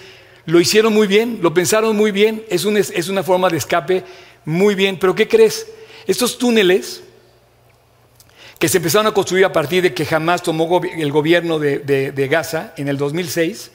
[0.45, 4.03] lo hicieron muy bien, lo pensaron muy bien, es, una forma de escape
[4.45, 4.97] muy bien.
[4.97, 5.67] Pero ¿qué crees?
[6.05, 7.03] Estos túneles
[8.57, 12.73] que se empezaron a construir a partir de que jamás tomó el gobierno de, Gaza
[12.77, 13.71] en el 2006,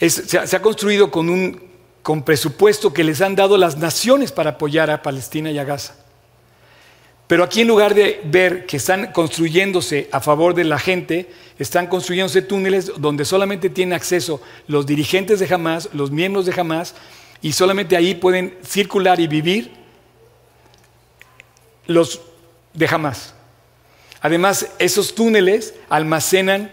[0.00, 1.62] se, ha construido con un,
[2.02, 5.94] con presupuesto que les han dado las naciones para apoyar a Palestina y a Gaza.
[7.26, 11.86] Pero aquí en lugar de ver que están construyéndose a favor de la gente, están
[11.86, 16.94] construyéndose túneles donde solamente tienen acceso los dirigentes de Hamas, los miembros de Hamas,
[17.40, 19.72] y solamente ahí pueden circular y vivir
[21.86, 22.20] los
[22.72, 23.34] de Hamas.
[24.20, 26.72] Además, esos túneles almacenan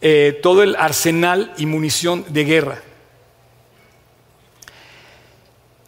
[0.00, 2.82] eh, todo el arsenal y munición de guerra.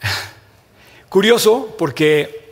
[1.09, 2.47] Curioso porque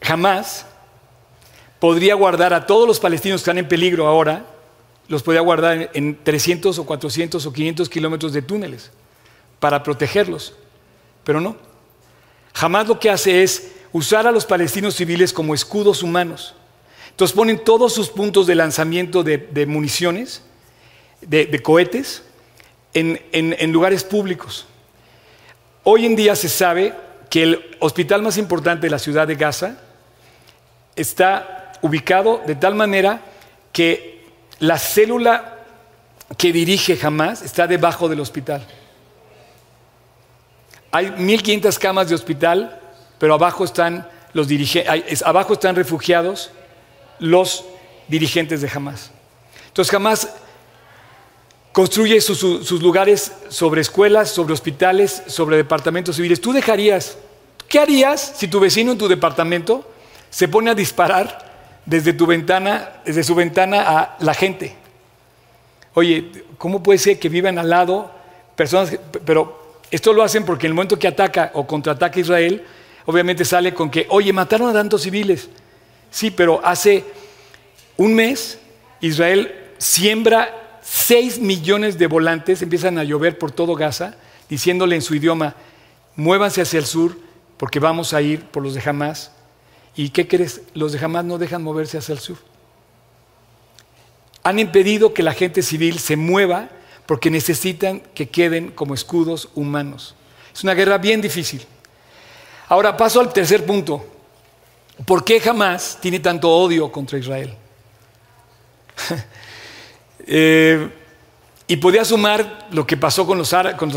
[0.00, 0.66] jamás
[1.82, 4.46] podría guardar a todos los palestinos que están en peligro ahora,
[5.08, 8.92] los podría guardar en 300 o 400 o 500 kilómetros de túneles
[9.58, 10.54] para protegerlos.
[11.24, 11.56] Pero no.
[12.54, 16.54] Jamás lo que hace es usar a los palestinos civiles como escudos humanos.
[17.10, 20.44] Entonces ponen todos sus puntos de lanzamiento de, municiones,
[21.20, 22.22] de, cohetes,
[22.94, 24.66] en lugares públicos.
[25.82, 26.94] Hoy en día se sabe
[27.28, 29.80] que el hospital más importante de la ciudad de Gaza
[30.94, 33.20] está ubicado de tal manera
[33.72, 34.24] que
[34.58, 35.58] la célula
[36.36, 38.66] que dirige jamás está debajo del hospital.
[40.90, 42.80] Hay 1.500 camas de hospital,
[43.18, 44.48] pero abajo están, los
[45.24, 46.50] abajo están refugiados
[47.18, 47.64] los
[48.08, 49.10] dirigentes de Hamas.
[49.68, 50.28] Entonces Hamas
[51.72, 56.40] construye sus, lugares sobre escuelas, sobre hospitales, sobre departamentos civiles.
[56.40, 57.16] ¿Tú dejarías,
[57.68, 59.90] qué harías si tu vecino en tu departamento
[60.28, 61.51] se pone a disparar
[61.86, 64.76] desde tu ventana, desde su ventana a la gente?
[65.94, 68.10] Oye, ¿cómo puede ser que vivan al lado
[68.54, 72.64] personas, pero esto lo hacen porque en el momento que ataca o contraataca Israel,
[73.06, 75.48] obviamente sale con que, oye, mataron a tantos civiles.
[76.10, 77.04] Sí, pero hace
[77.96, 78.58] un mes
[79.00, 84.14] Israel siembra 6 millones de volantes empiezan a llover por todo Gaza,
[84.48, 85.54] diciéndole en su idioma,
[86.16, 87.16] muévanse hacia el sur
[87.56, 89.31] porque vamos a ir por los de Hamas.
[89.94, 90.62] ¿Y qué crees?
[90.74, 92.38] Los de Hamas no dejan moverse hacia el sur.
[94.42, 96.68] Han impedido que la gente civil se mueva
[97.06, 100.14] porque necesitan que queden como escudos humanos.
[100.52, 101.64] Es una guerra bien difícil.
[102.68, 104.04] Ahora paso al tercer punto.
[105.06, 107.54] ¿Por qué Hamas tiene tanto odio contra Israel?
[110.24, 110.88] Eh,
[111.66, 113.52] y podía sumar lo que pasó con los,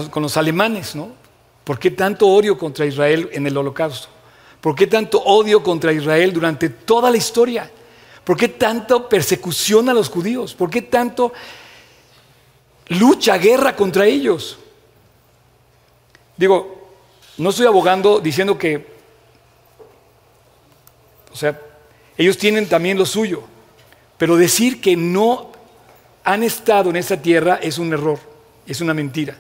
[0.10, 1.12] con los, alemanes, ¿no?
[1.64, 4.08] ¿Por qué tanto odio contra Israel en el holocausto?
[4.66, 7.70] ¿Por qué tanto odio contra Israel durante toda la historia?
[8.24, 10.56] ¿Por qué tanto persecución a los judíos?
[10.56, 11.34] ¿Por qué tanto
[12.88, 14.58] lucha, guerra contra ellos?
[16.36, 16.90] Digo,
[17.38, 18.88] no estoy abogando diciendo que,
[21.32, 21.62] o sea,
[22.18, 23.44] ellos tienen también lo suyo,
[24.18, 25.52] pero decir que no
[26.24, 28.18] han estado en esa tierra es un error,
[28.66, 29.38] es una mentira.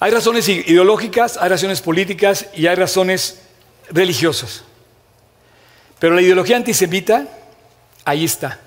[0.00, 3.40] Hay razones ideológicas, hay razones políticas y hay razones
[3.90, 4.62] religiosas.
[5.98, 7.26] Pero la ideología antisemita,
[8.04, 8.60] ahí está,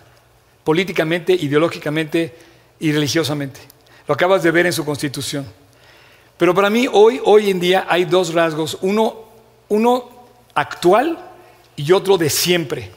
[0.63, 2.35] políticamente, ideológicamente
[2.79, 3.61] y religiosamente.
[4.07, 5.45] Lo acabas de ver en su constitución.
[6.37, 9.29] Pero para mí hoy, hoy en día hay dos rasgos, uno,
[9.69, 10.09] uno
[10.53, 11.17] actual
[11.77, 12.91] y otro de siempre.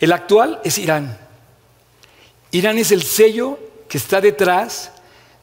[0.00, 1.16] El actual es Irán.
[2.50, 3.58] Irán es el sello
[3.88, 4.92] que está detrás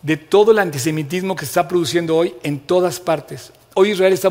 [0.06, 3.52] de todo el antisemitismo que está produciendo hoy en todas partes.
[3.74, 4.30] Hoy Israel está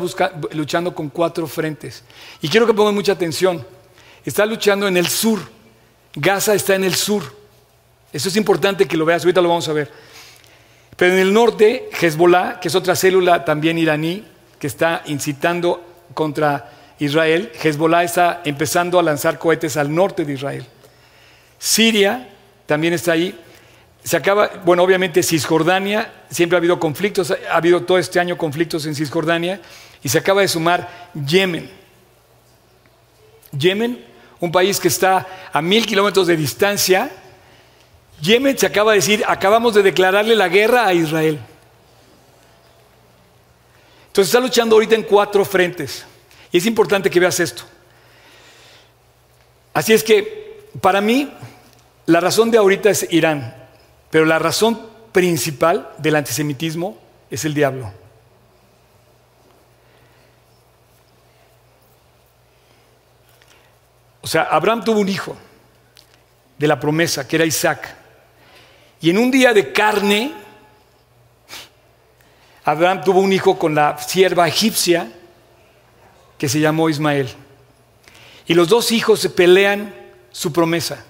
[0.53, 2.05] luchando con cuatro frentes.
[2.41, 3.67] Y quiero que pongan mucha atención.
[4.23, 5.37] Está luchando en el sur.
[6.15, 7.23] Gaza está en el sur.
[8.13, 9.91] Eso es importante que lo veas, ahorita lo vamos a ver.
[10.95, 14.23] Pero en el norte, Hezbollah, que es otra célula también iraní,
[14.57, 20.65] que está incitando contra Israel, Hezbollah está empezando a lanzar cohetes al norte de Israel.
[21.59, 22.29] Siria
[22.65, 23.37] también está ahí.
[24.05, 28.85] Se acaba, bueno, obviamente Cisjordania, siempre ha habido conflictos, ha habido todo este año conflictos
[28.85, 29.59] en Cisjordania,
[30.03, 31.69] y se acaba de sumar Yemen.
[33.51, 34.05] Yemen,
[34.39, 37.11] un país que está a mil kilómetros de distancia,
[38.21, 41.39] Yemen se acaba de decir, acabamos de declararle la guerra a Israel.
[44.07, 46.05] Entonces está luchando ahorita en cuatro frentes.
[46.51, 47.63] Y es importante que veas esto.
[49.73, 51.33] Así es que, para mí,
[52.05, 53.54] la razón de ahorita es Irán,
[54.15, 54.79] pero la razón
[55.11, 56.97] principal del antisemitismo
[57.29, 57.91] es el diablo.
[64.21, 65.35] O sea, Abraham tuvo un hijo
[66.57, 67.93] de la promesa, que era Isaac.
[69.01, 70.31] Y en un día de carne,
[72.63, 75.11] Abraham tuvo un hijo con la sierva egipcia
[76.37, 77.27] que se llamó Ismael.
[78.47, 79.93] Y los dos hijos se pelean
[80.31, 81.03] su promesa.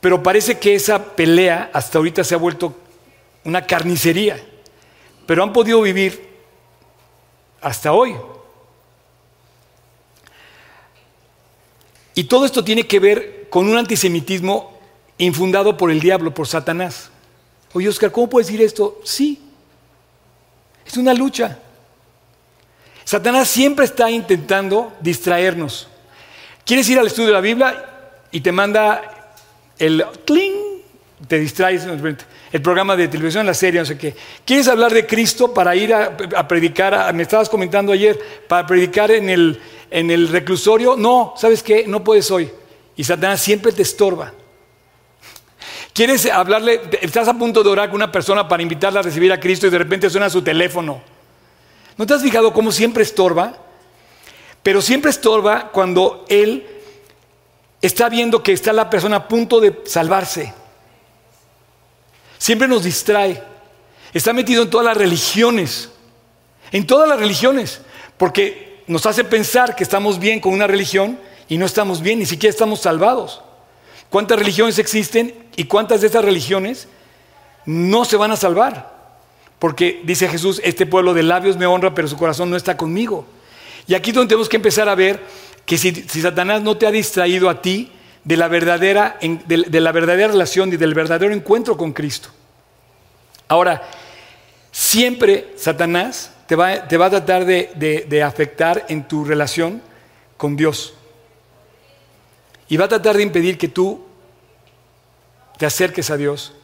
[0.00, 2.74] Pero parece que esa pelea hasta ahorita se ha vuelto
[3.44, 4.44] una carnicería.
[5.26, 6.28] Pero han podido vivir
[7.60, 8.14] hasta hoy.
[12.14, 14.78] Y todo esto tiene que ver con un antisemitismo
[15.18, 17.10] infundado por el diablo, por Satanás.
[17.72, 19.00] Oye, Oscar, ¿cómo puedes decir esto?
[19.04, 19.40] Sí,
[20.86, 21.58] es una lucha.
[23.04, 25.88] Satanás siempre está intentando distraernos.
[26.64, 27.84] ¿Quieres ir al estudio de la Biblia
[28.30, 29.17] y te manda
[29.78, 30.54] el cling?
[31.26, 31.84] Te distraes
[32.52, 34.14] el programa de televisión, la serie, no sé qué.
[34.44, 36.16] ¿Quieres hablar de Cristo para ir a,
[36.46, 37.12] predicar?
[37.12, 39.60] me estabas comentando ayer, para predicar en el,
[39.90, 40.96] en el reclusorio.
[40.96, 41.86] No, ¿sabes qué?
[41.88, 42.50] No puedes hoy.
[42.96, 44.32] Y Satanás siempre te estorba.
[45.92, 46.80] ¿Quieres hablarle?
[47.02, 49.70] Estás a punto de orar con una persona para invitarla a recibir a Cristo y
[49.70, 51.02] de repente suena su teléfono.
[51.96, 53.56] ¿No te has fijado cómo siempre estorba?
[54.62, 56.64] Pero siempre estorba cuando Él
[57.80, 60.52] está viendo que está la persona a punto de salvarse.
[62.38, 63.42] Siempre nos distrae.
[64.12, 65.90] Está metido en todas las religiones.
[66.72, 67.80] En todas las religiones.
[68.16, 71.18] Porque nos hace pensar que estamos bien con una religión
[71.48, 73.42] y no estamos bien, ni siquiera estamos salvados.
[74.10, 76.88] ¿Cuántas religiones existen y cuántas de esas religiones
[77.64, 78.96] no se van a salvar?
[79.58, 83.26] Porque dice Jesús, este pueblo de labios me honra, pero su corazón no está conmigo.
[83.86, 85.20] Y aquí es donde tenemos que empezar a ver
[85.68, 87.92] que si, Satanás no te ha distraído a ti
[88.24, 92.30] de la, verdadera, de, la verdadera relación y del verdadero encuentro con Cristo.
[93.48, 93.86] Ahora,
[94.72, 99.82] siempre Satanás te va, te va a tratar de afectar en tu relación
[100.38, 100.94] con Dios.
[102.70, 104.06] Y va a tratar de impedir que tú
[105.58, 106.54] te acerques a Dios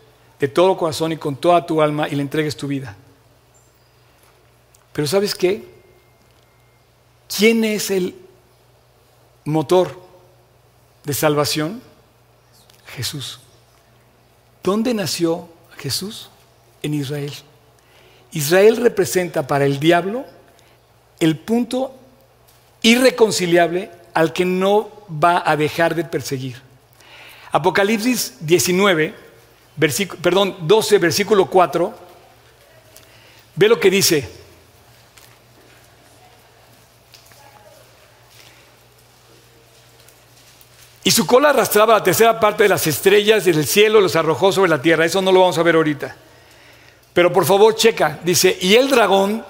[0.41, 2.97] de todo corazón y con toda tu alma y le entregues tu vida.
[4.95, 5.63] Pero ¿sabes qué?
[7.29, 8.24] ¿Quién es el
[9.45, 10.01] motor
[11.05, 11.83] de salvación?
[12.87, 13.41] Jesús.
[14.63, 16.31] ¿Dónde nació Jesús?
[16.83, 17.33] En Israel.
[18.33, 20.25] Israel representa para el diablo
[21.21, 21.95] el punto
[22.83, 26.61] irreconciliable al que no va a dejar de perseguir.
[27.53, 29.15] Apocalipsis 19,
[30.21, 31.95] perdón, 12, versículo 4,
[33.57, 34.44] ve lo que dice.
[41.05, 44.71] Y su cola arrastraba la tercera parte de las estrellas del cielo, los arrojó sobre
[44.71, 45.05] la tierra.
[45.05, 46.17] Eso no lo vamos a ver ahorita.
[47.13, 48.19] Pero por favor, checa.
[48.25, 49.45] Dice, y el dragón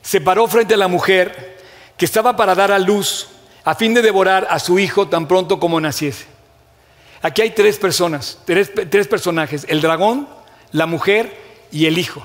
[0.00, 1.56] se paró frente a la mujer
[1.96, 3.28] que estaba para dar a luz
[3.64, 6.26] a fin de devorar a su hijo tan pronto como naciese.
[7.20, 8.70] Aquí hay tres personas, tres,
[9.08, 10.28] personajes, el dragón,
[10.70, 11.36] la mujer
[11.72, 12.24] y el hijo.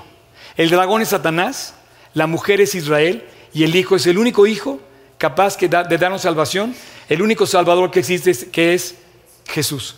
[0.56, 1.74] El dragón es Satanás,
[2.14, 4.78] la mujer es Israel y el hijo es el único hijo
[5.18, 6.76] capaz de darnos salvación,
[7.12, 8.94] el único salvador que existe que es
[9.46, 9.96] Jesús.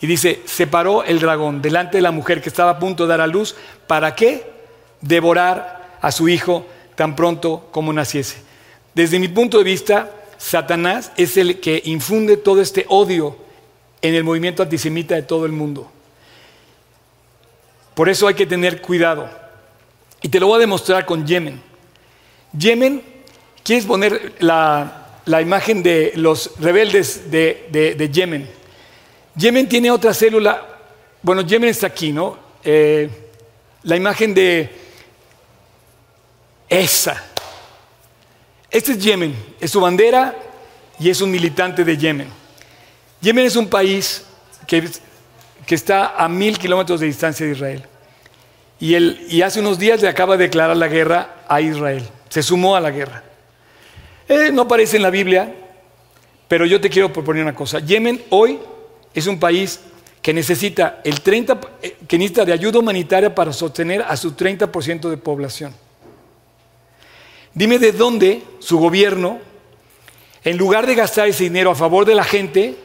[0.00, 3.20] Y dice, separó el dragón delante de la mujer que estaba a punto de dar
[3.20, 3.56] a luz,
[3.88, 4.46] ¿para qué?
[5.00, 8.36] Devorar a su hijo tan pronto como naciese.
[8.94, 13.36] Desde mi punto de vista, Satanás es el que infunde todo este odio
[14.00, 15.90] en el movimiento antisemita de todo el mundo.
[17.94, 19.28] Por eso hay que tener cuidado.
[20.20, 21.60] Y te lo voy a demostrar con Yemen.
[22.56, 23.02] Yemen,
[23.64, 28.48] ¿quieres poner la, imagen de los rebeldes de, Yemen?
[29.36, 30.66] Yemen tiene otra célula,
[31.22, 32.38] bueno, Yemen está aquí, ¿no?
[32.64, 33.08] Eh,
[33.84, 34.70] la imagen de
[36.68, 37.22] esa.
[38.70, 40.34] Este es Yemen, es su bandera
[40.98, 42.28] y es un militante de Yemen.
[43.20, 44.24] Yemen es un país
[44.66, 44.88] que,
[45.66, 47.82] que está a mil kilómetros de distancia de Israel.
[48.80, 52.02] Y, él, y hace unos días le acaba de declarar la guerra a Israel.
[52.28, 53.22] Se sumó a la guerra.
[54.28, 55.52] Eh, no aparece en la Biblia,
[56.48, 57.80] pero yo te quiero proponer una cosa.
[57.80, 58.58] Yemen hoy
[59.14, 59.80] es un país
[60.20, 65.10] que necesita, el 30, eh, que necesita de ayuda humanitaria para sostener a su 30%
[65.10, 65.74] de población.
[67.54, 69.38] Dime de dónde su gobierno,
[70.44, 72.76] en lugar de gastar ese dinero a favor de la gente,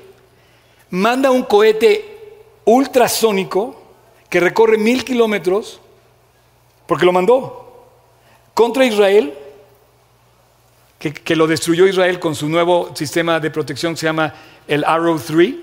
[0.89, 2.17] manda un cohete
[2.65, 3.81] ultrasónico
[4.29, 5.79] que recorre mil kilómetros,
[6.85, 7.85] porque lo mandó,
[8.53, 9.33] contra Israel,
[10.99, 14.33] que, que, lo destruyó Israel con su nuevo sistema de protección que se llama
[14.67, 15.55] el Arrow 3.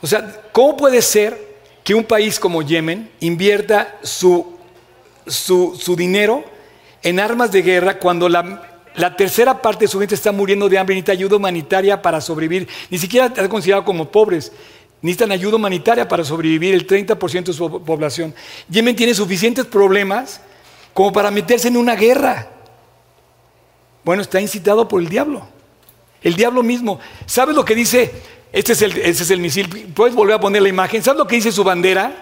[0.00, 1.52] O sea, ¿cómo puede ser
[1.84, 4.56] que un país como Yemen invierta su,
[5.26, 6.44] su, su dinero
[7.02, 8.68] en armas de guerra cuando la,
[9.16, 12.68] tercera parte de su gente está muriendo de hambre necesita ayuda humanitaria para sobrevivir.
[12.90, 14.52] Ni siquiera está considerado como pobres.
[15.00, 18.34] Necesitan ayuda humanitaria para sobrevivir el 30% de su población.
[18.68, 20.40] Yemen tiene suficientes problemas
[20.94, 22.48] como para meterse en una guerra.
[24.04, 25.46] Bueno, está incitado por el diablo.
[26.22, 27.00] El diablo mismo.
[27.26, 28.12] ¿Sabes lo que dice?
[28.52, 29.92] Este es el, este es el misil.
[29.94, 31.02] ¿Puedes volver a poner la imagen?
[31.02, 32.12] ¿Sabes lo que dice su bandera?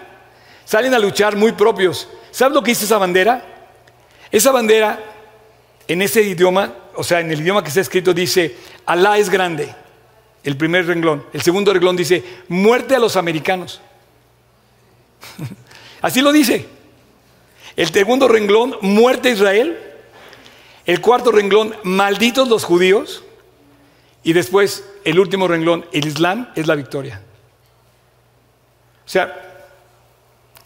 [0.65, 2.07] Salen a luchar muy propios.
[2.31, 3.45] ¿Sabes lo que dice esa bandera?
[4.31, 5.03] Esa bandera,
[5.87, 8.55] en ese idioma, o sea, en el idioma que está escrito, dice,
[8.85, 9.75] Alá es grande,
[10.43, 11.25] el primer renglón.
[11.33, 13.81] El segundo renglón dice, muerte a los americanos.
[16.01, 16.65] Así lo dice.
[17.75, 19.90] El segundo renglón, muerte a Israel.
[20.85, 23.23] El cuarto renglón, malditos los judíos.
[24.23, 27.21] Y después, el último renglón, el Islam es la victoria.
[29.05, 29.65] O sea,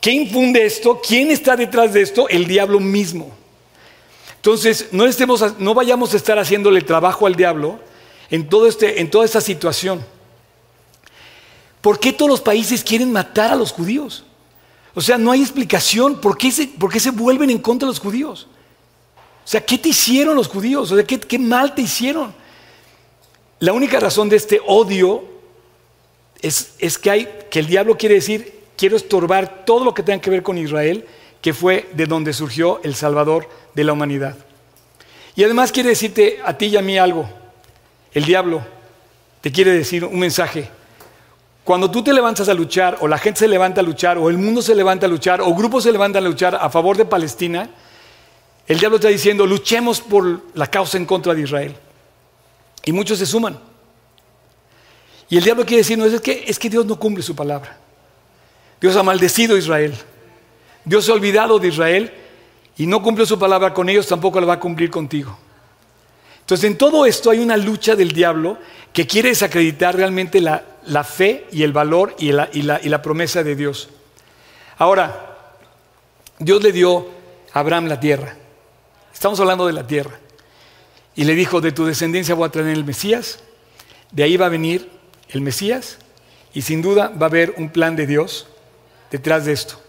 [0.02, 1.02] ¿qué infunde esto?
[1.06, 2.28] ¿Quién está detrás de esto?
[2.30, 3.36] El diablo mismo.
[4.36, 7.80] Entonces, no, estemos, no vayamos a estar haciéndole trabajo al diablo
[8.30, 10.06] este, en toda esta situación.
[11.82, 14.24] ¿Por qué todos los países quieren matar a los judíos?
[14.94, 17.92] O sea, no hay explicación por qué se, por qué se vuelven en contra de
[17.92, 18.48] los judíos.
[19.46, 20.92] O sea, ¿qué te hicieron los judíos?
[20.92, 22.34] O sea, ¿qué, mal te hicieron?
[23.60, 25.24] La única razón de este odio
[26.42, 30.20] es, es, que, hay, que el diablo quiere decir, quiero estorbar todo lo que tenga
[30.20, 31.06] que ver con Israel,
[31.42, 34.36] que fue de donde surgió el Salvador de la humanidad.
[35.36, 37.30] Y además quiere decirte a ti y a mí algo.
[38.14, 38.66] El diablo
[39.42, 40.68] te quiere decir un mensaje.
[41.64, 44.40] Cuando tú te levantas a luchar, o la gente se levanta a luchar, o el
[44.40, 47.70] mundo se levanta a luchar, o grupos se levantan a luchar a favor de Palestina,
[48.68, 51.76] el diablo está diciendo, luchemos por la causa en contra de Israel.
[52.84, 53.60] Y muchos se suman.
[55.30, 57.78] Y el diablo quiere decir, no, es que, es que Dios no cumple su palabra.
[58.82, 59.96] Dios ha maldecido a Israel.
[60.84, 62.14] Dios se ha olvidado de Israel
[62.78, 65.38] y no cumplió su palabra con ellos, tampoco la va a cumplir contigo.
[66.42, 68.60] Entonces en todo esto hay una lucha del diablo
[68.94, 73.56] que quiere desacreditar realmente la, fe y el valor y la, y la promesa de
[73.56, 73.90] Dios.
[74.78, 75.38] Ahora,
[76.38, 77.08] Dios le dio
[77.52, 78.36] a Abraham la tierra.
[79.16, 80.20] Estamos hablando de la tierra.
[81.16, 83.40] Y le dijo, de tu descendencia voy a traer el Mesías,
[84.12, 84.92] de ahí va a venir
[85.30, 85.98] el Mesías,
[86.54, 88.46] y sin duda va a haber un plan de Dios
[89.10, 89.82] detrás de esto.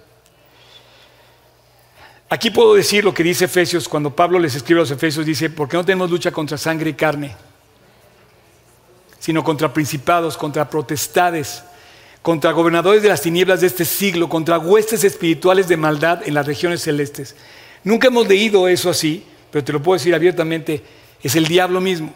[2.29, 5.51] Aquí puedo decir lo que dice Efesios cuando Pablo les escribe a los Efesios, dice,
[5.51, 7.35] porque no tenemos lucha contra sangre y carne,
[9.19, 11.65] sino contra principados, contra protestades,
[12.23, 16.47] contra gobernadores de las tinieblas de este siglo, contra huestes espirituales de maldad en las
[16.47, 17.35] regiones celestes.
[17.87, 20.83] Nunca hemos leído eso así, pero te lo puedo decir abiertamente,
[21.23, 22.13] es el diablo mismo.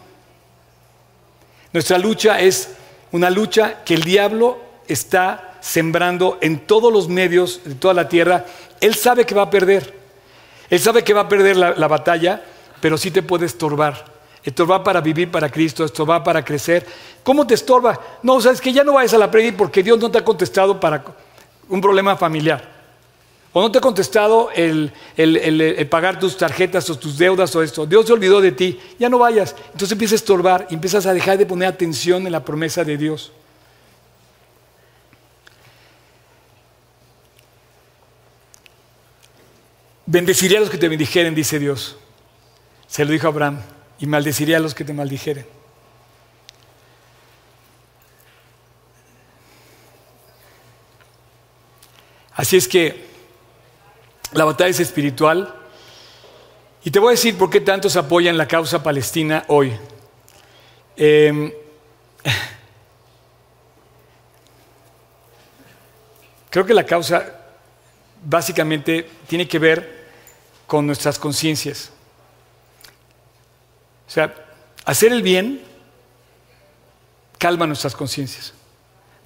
[1.71, 2.71] Nuestra lucha es
[3.13, 8.45] una lucha que el diablo está sembrando en todos los medios de toda la tierra.
[8.81, 9.93] Él sabe que va a perder.
[10.69, 12.43] Él sabe que va a perder la, batalla,
[12.81, 14.03] pero sí te puede estorbar.
[14.43, 16.85] Estorbar para vivir para Cristo, estorbar para crecer.
[17.23, 17.97] ¿Cómo te estorba?
[18.23, 20.17] No, o sea, es que ya no vayas a la predica porque Dios no te
[20.17, 21.01] ha contestado para
[21.69, 22.70] un problema familiar.
[23.53, 24.93] O no te ha contestado el,
[25.89, 27.85] pagar tus tarjetas o tus deudas o esto.
[27.85, 28.79] Dios se olvidó de ti.
[28.97, 29.55] Ya no vayas.
[29.65, 33.33] Entonces empieza a estorbar empiezas a dejar de poner atención en la promesa de Dios.
[40.05, 41.97] Bendeciré a los que te bendijeren, dice Dios.
[42.87, 43.61] Se lo dijo Abraham.
[43.99, 45.45] Y maldeciré a los que te maldijeren.
[52.33, 53.10] Así es que
[54.33, 55.53] la batalla es espiritual.
[56.83, 59.73] Y te voy a decir por qué tantos apoyan la causa palestina hoy.
[60.95, 61.51] Em,
[66.49, 67.41] creo que la causa
[68.23, 70.07] básicamente tiene que ver
[70.67, 71.91] con nuestras conciencias.
[74.07, 74.33] O sea,
[74.85, 75.61] hacer el bien
[77.37, 78.53] calma nuestras conciencias.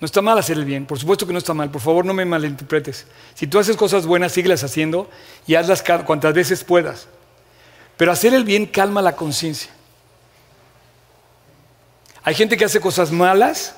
[0.05, 2.13] No está mal hacer el bien, por supuesto que no está mal, por favor no
[2.13, 3.07] me malinterpretes.
[3.33, 5.09] Si tú haces cosas buenas, síguelas haciendo
[5.47, 7.07] y hazlas cuantas veces puedas.
[7.97, 9.71] Pero hacer el bien calma la conciencia.
[12.21, 13.77] Hay gente que hace cosas malas,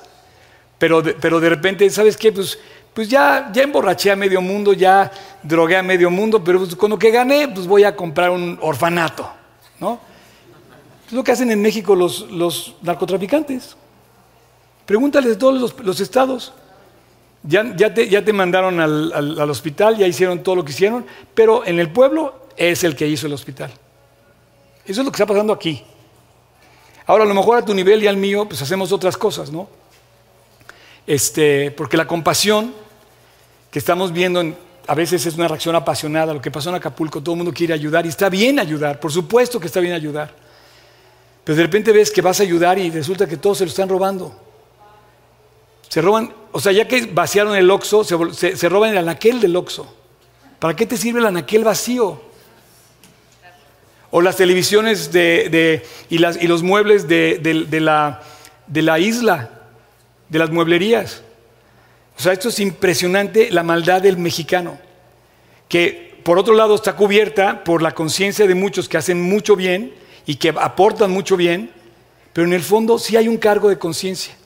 [0.76, 2.30] pero de, pero de repente, ¿sabes qué?
[2.30, 2.58] Pues,
[2.92, 5.10] pues ya, ya emborraché a medio mundo, ya
[5.42, 8.58] drogué a medio mundo, pero pues con lo que gané, pues voy a comprar un
[8.60, 9.32] orfanato,
[9.80, 9.98] ¿no?
[11.06, 13.78] Es lo que hacen en México los, los narcotraficantes.
[14.88, 16.54] Pregúntales todos los, estados.
[17.42, 21.90] Ya, te, mandaron al, al, hospital, ya hicieron todo lo que hicieron, pero en el
[21.90, 23.70] pueblo es el que hizo el hospital.
[24.86, 25.84] Eso es lo que está pasando aquí.
[27.04, 29.68] Ahora, a lo mejor a tu nivel y al mío, pues hacemos otras cosas, ¿no?
[31.06, 32.72] Este, porque la compasión
[33.70, 36.32] que estamos viendo a veces es una reacción apasionada.
[36.32, 39.12] Lo que pasó en Acapulco, todo el mundo quiere ayudar y está bien ayudar, por
[39.12, 40.32] supuesto que está bien ayudar.
[41.44, 43.90] Pero de repente ves que vas a ayudar y resulta que todos se lo están
[43.90, 44.47] robando.
[45.88, 49.94] Se roban, o sea, ya que vaciaron el oxo, se, roban el anaquel del oxo.
[50.58, 52.20] ¿Para qué te sirve el anaquel vacío?
[54.10, 57.40] O las televisiones de, y, las, y, los muebles de,
[57.80, 58.22] la,
[58.66, 59.50] de la isla,
[60.28, 61.22] de las mueblerías.
[62.18, 64.78] O sea, esto es impresionante, la maldad del mexicano,
[65.68, 69.94] que por otro lado está cubierta por la conciencia de muchos que hacen mucho bien
[70.26, 71.70] y que aportan mucho bien,
[72.32, 74.37] pero en el fondo sí hay un cargo de conciencia.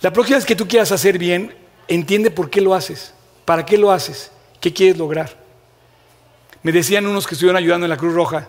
[0.00, 1.54] La próxima vez que tú quieras hacer bien,
[1.88, 4.30] entiende por qué lo haces, para qué lo haces,
[4.60, 5.36] qué quieres lograr.
[6.62, 8.48] Me decían unos que estuvieron ayudando en la Cruz Roja,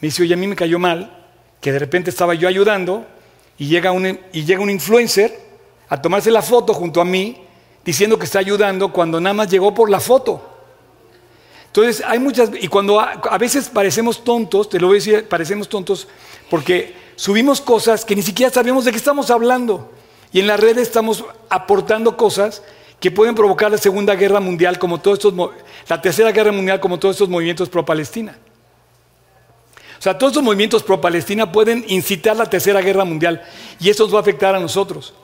[0.00, 1.26] me dice, oye, a mí me cayó mal
[1.60, 3.06] que de repente estaba yo ayudando
[3.58, 5.38] y llega un, y llega un influencer
[5.88, 7.36] a tomarse la foto junto a mí
[7.84, 10.56] diciendo que está ayudando cuando nada más llegó por la foto.
[11.66, 15.28] Entonces, hay muchas, y cuando a, a, veces parecemos tontos, te lo voy a decir,
[15.28, 16.08] parecemos tontos
[16.48, 19.90] porque subimos cosas que ni siquiera sabemos de qué estamos hablando.
[20.32, 22.62] Y en la red estamos aportando cosas
[23.00, 25.34] que pueden provocar la Segunda Guerra Mundial, como todos estos,
[25.88, 28.36] la Tercera Guerra Mundial, como todos estos movimientos pro-Palestina.
[29.98, 33.42] O sea, todos estos movimientos pro-Palestina pueden incitar la Tercera Guerra Mundial
[33.80, 35.14] y eso nos va a afectar a nosotros.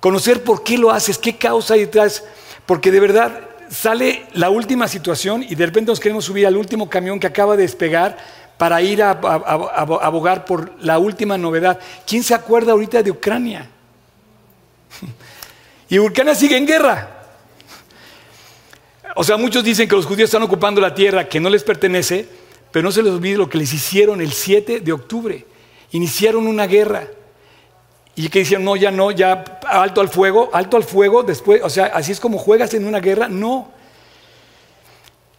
[0.00, 2.24] Conocer por qué lo haces, qué causa hay detrás,
[2.66, 6.90] porque de verdad sale la última situación y de repente nos queremos subir al último
[6.90, 8.16] camión que acaba de despegar
[8.58, 11.78] para ir a abogar por la última novedad.
[12.06, 13.68] ¿Quién se acuerda ahorita de Ucrania?
[15.88, 17.22] Y Ucrania sigue en guerra.
[19.14, 22.26] O sea, muchos dicen que los judíos están ocupando la tierra que no les pertenece,
[22.70, 25.44] pero no se les olvide lo que les hicieron el 7 de octubre.
[25.90, 27.08] Iniciaron una guerra.
[28.14, 31.68] Y que dijeron, no, ya no, ya alto al fuego, alto al fuego, después, o
[31.68, 33.28] sea, así es como juegas en una guerra.
[33.28, 33.70] No.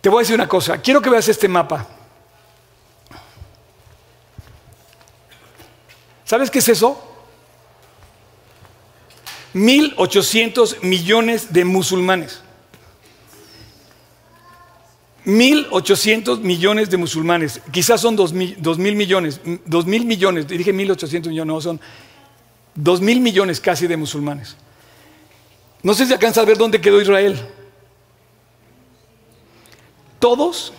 [0.01, 1.87] Te voy a decir una cosa, quiero que veas este mapa.
[6.25, 7.12] ¿Sabes qué es eso?
[9.53, 12.41] 1.800 millones de musulmanes.
[15.25, 17.61] 1.800 millones de musulmanes.
[17.71, 19.41] Quizás son 2.000 millones.
[19.43, 20.47] 2.000 millones.
[20.47, 21.79] Dije 1.800 millones, no, son
[22.77, 24.57] 2.000 millones casi de musulmanes.
[25.81, 27.39] No sé si alcanza a ver dónde quedó Israel.
[30.19, 30.73] Todos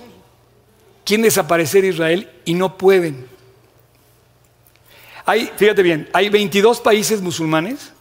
[1.05, 3.29] quieren desaparecer Israel y no pueden.
[5.27, 7.94] Hay, fíjate bien, hay 22 países musulmanes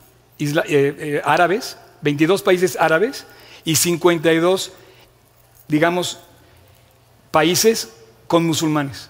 [0.44, 3.26] eh, eh, árabes, 22 países árabes
[3.64, 4.72] y 52,
[5.68, 6.20] digamos,
[7.32, 7.94] países
[8.28, 9.10] con musulmanes.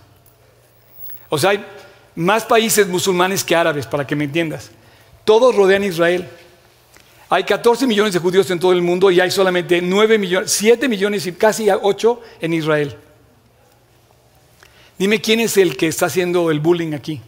[1.29, 1.65] O sea, hay
[2.15, 4.71] más países musulmanes que árabes, para que me entiendas.
[5.25, 6.27] Todos rodean Israel.
[7.29, 10.87] Hay 14 millones de judíos en todo el mundo y hay solamente 9 millones, 7
[10.87, 12.95] millones y casi 8 en Israel.
[14.99, 17.19] Dime quién es el que está haciendo el bullying aquí.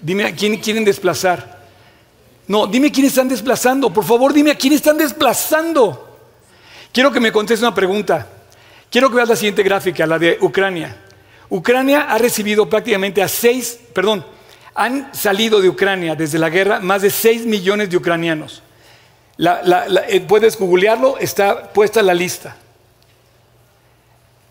[0.00, 1.57] Dime a quién quieren desplazar.
[2.48, 3.92] No, dime quién están desplazando.
[3.92, 6.18] Por favor, dime a quién están desplazando.
[6.92, 8.26] Quiero que me conteste una pregunta.
[8.90, 10.96] Quiero que veas la siguiente gráfica, la de Ucrania.
[11.50, 14.24] Ucrania ha recibido prácticamente a seis, perdón,
[14.74, 18.62] han salido de Ucrania desde la guerra más de seis millones de ucranianos.
[19.38, 22.56] Eh, puedes googlearlo, está puesta la lista.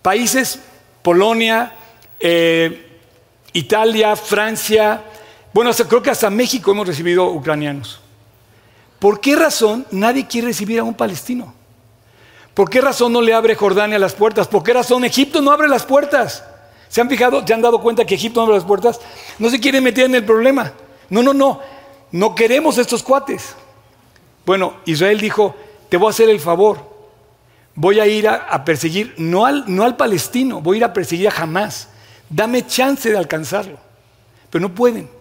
[0.01, 0.59] Países,
[1.01, 1.73] Polonia,
[2.19, 2.99] eh,
[3.53, 5.01] Italia, Francia,
[5.53, 7.99] bueno, creo que hasta México hemos recibido ucranianos.
[8.99, 11.53] ¿Por qué razón nadie quiere recibir a un palestino?
[12.53, 14.47] ¿Por qué razón no le abre Jordania las puertas?
[14.47, 16.43] ¿Por qué razón Egipto no abre las puertas?
[16.89, 17.45] ¿Se han fijado?
[17.45, 18.99] ¿Se han dado cuenta que Egipto no abre las puertas?
[19.37, 20.73] No se quiere meter en el problema.
[21.09, 21.59] No, no, no.
[22.11, 23.55] No queremos estos cuates.
[24.45, 25.55] Bueno, Israel dijo,
[25.89, 26.79] te voy a hacer el favor.
[27.75, 31.27] Voy a ir a, perseguir, no al, no al palestino, voy a ir a perseguir
[31.27, 31.89] a Jamás.
[32.27, 33.77] Dame chance de alcanzarlo.
[34.49, 35.16] Pero no pueden.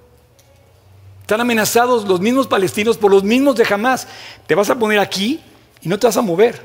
[1.26, 4.06] Están amenazados los mismos palestinos por los mismos de Jamás.
[4.46, 5.40] Te vas a poner aquí
[5.82, 6.64] y no te vas a mover.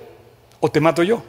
[0.59, 1.23] O te mato yo.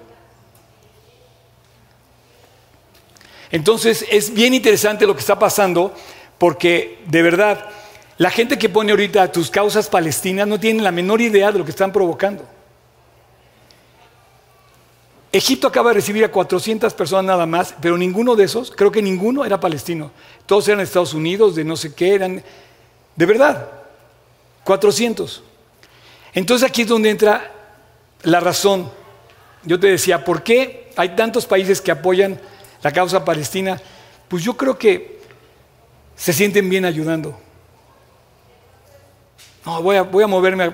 [3.51, 5.95] Entonces es bien interesante lo que está pasando
[6.37, 7.71] porque de verdad
[8.19, 11.65] la gente que pone ahorita tus causas palestinas no tiene la menor idea de lo
[11.65, 12.47] que están provocando.
[15.33, 19.01] Egipto acaba de recibir a 400 personas nada más, pero ninguno de esos, creo que
[19.01, 20.11] ninguno era palestino.
[20.45, 22.45] Todos eran Estados Unidos, de no sé qué, eran
[23.17, 23.69] de verdad,
[24.65, 25.43] 400.
[26.35, 27.53] Entonces aquí es donde entra
[28.23, 28.91] la razón.
[29.65, 32.41] Yo te decía, ¿por qué hay tantos países que apoyan
[32.83, 33.81] la causa palestina?
[34.29, 35.21] Pues yo creo que
[36.17, 37.39] se sienten bien ayudando.
[39.65, 40.71] No, voy a, voy a moverme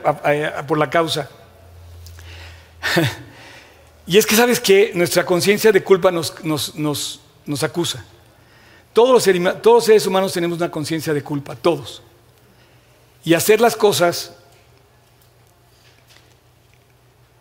[0.66, 1.28] por la causa.
[4.06, 8.04] y es que sabes que nuestra conciencia de culpa nos, nos, acusa.
[8.92, 12.02] Todos los, todos los seres humanos tenemos una conciencia de culpa, todos.
[13.28, 14.32] Y hacer las cosas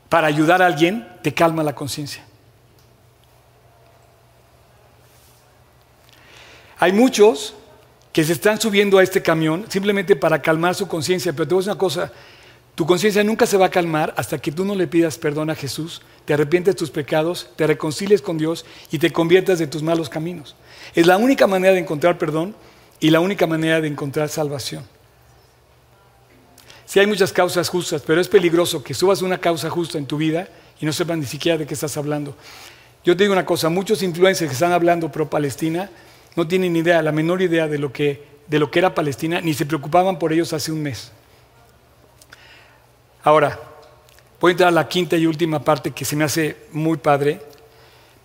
[0.10, 2.26] para ayudar a alguien te calma la conciencia.
[6.78, 7.54] Hay muchos
[8.12, 11.62] que se están subiendo a este camión simplemente para calmar su conciencia, pero te voy
[11.62, 12.12] a decir una cosa,
[12.76, 15.56] tu conciencia nunca se va a calmar hasta que tú no le pidas perdón a
[15.56, 19.84] Jesús, te arrepientes de tus pecados, te reconcilies con Dios y te conviertas de tus
[19.84, 20.58] malos caminos.
[20.96, 22.58] Es la única manera de encontrar perdón
[23.00, 24.97] y la única manera de encontrar salvación.
[26.88, 30.16] Sí hay muchas causas justas, pero es peligroso que subas una causa justa en tu
[30.16, 30.48] vida
[30.80, 32.34] y no sepan ni siquiera de qué estás hablando.
[33.04, 35.90] Yo te digo una cosa, muchos influencers que están hablando pro Palestina
[36.38, 39.42] no tienen ni idea, la menor idea de lo que, de lo que era Palestina,
[39.42, 41.12] ni se preocupaban por ellos hace un mes.
[43.22, 43.60] Ahora,
[44.40, 47.42] voy a entrar a la quinta y última parte que se me hace muy padre.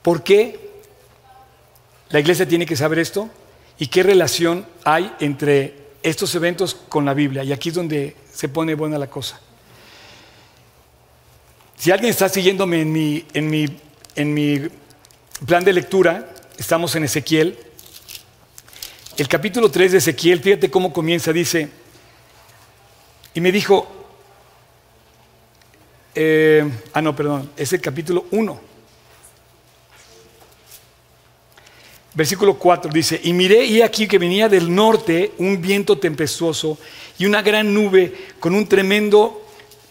[0.03, 0.71] ¿Por qué
[2.11, 3.29] la iglesia tiene que saber esto?
[3.77, 7.43] ¿Y qué relación hay entre estos eventos con la Biblia?
[7.43, 9.41] Y aquí es donde se pone buena la cosa.
[11.77, 13.67] Si alguien está siguiéndome en mi, en mi,
[14.15, 14.61] en mi
[15.47, 17.59] plan de lectura, estamos en Ezequiel.
[19.17, 21.69] El capítulo 3 de Ezequiel, fíjate cómo comienza, dice,
[23.35, 23.87] y me dijo,
[26.15, 28.72] eh, ah no, perdón, es el capítulo 1.
[32.15, 36.79] Versículo 4 dice, y miré y aquí que venía del norte un viento tempestuoso
[37.19, 39.43] y una gran nube con un tremendo,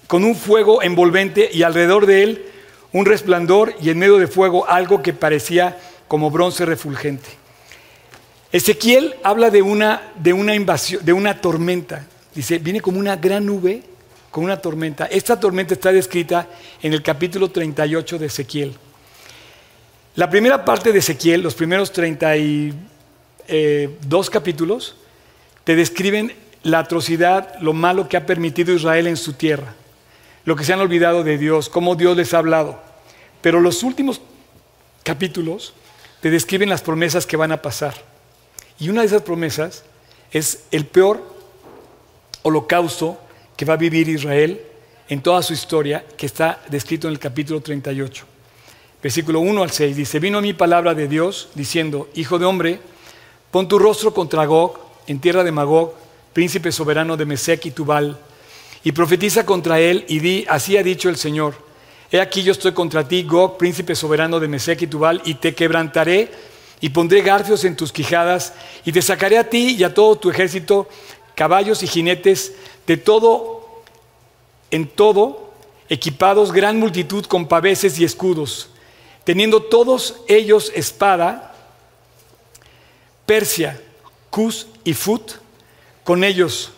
[0.05, 2.45] con un fuego envolvente y alrededor de él
[2.93, 7.29] un resplandor y en medio de fuego algo que parecía como bronce refulgente.
[8.51, 12.05] Ezequiel habla de una, de una invasión, de una tormenta.
[12.35, 13.81] Dice, viene como una gran nube
[14.29, 15.05] con una tormenta.
[15.05, 16.47] Esta tormenta está descrita
[16.81, 18.75] en el capítulo 38 de Ezequiel.
[20.15, 22.75] La primera parte de Ezequiel, los primeros 32
[23.47, 24.97] eh, capítulos,
[25.63, 29.73] te describen la atrocidad, lo malo que ha permitido Israel en su tierra,
[30.43, 32.81] lo que se han olvidado de Dios, cómo Dios les ha hablado.
[33.41, 34.19] Pero los últimos
[35.03, 35.73] capítulos
[36.19, 37.93] te describen las promesas que van a pasar.
[38.79, 39.85] Y una de esas promesas
[40.33, 41.23] es el peor
[42.41, 43.17] holocausto
[43.55, 44.61] que va a vivir Israel
[45.07, 48.30] en toda su historia, que está descrito en el capítulo 38
[49.01, 52.79] versículo 1 al 6, dice, vino mi palabra de Dios diciendo, Hijo de hombre,
[53.49, 54.77] pon tu rostro contra Gog,
[55.07, 55.93] en tierra de Magog,
[56.33, 58.17] príncipe soberano de Mesec y Tubal,
[58.83, 61.55] y profetiza contra él y di, así ha dicho el Señor,
[62.11, 65.55] he aquí yo estoy contra ti, Gog, príncipe soberano de Mesec y Tubal, y te
[65.55, 66.31] quebrantaré
[66.79, 68.53] y pondré garfios en tus quijadas,
[68.85, 70.87] y te sacaré a ti y a todo tu ejército,
[71.35, 72.53] caballos y jinetes,
[72.85, 73.83] de todo,
[74.69, 75.51] en todo,
[75.89, 78.70] equipados gran multitud con paveses y escudos
[79.23, 81.53] teniendo todos ellos espada,
[83.25, 83.81] Persia,
[84.29, 85.33] Cus y Fut,
[86.03, 86.71] con ellos,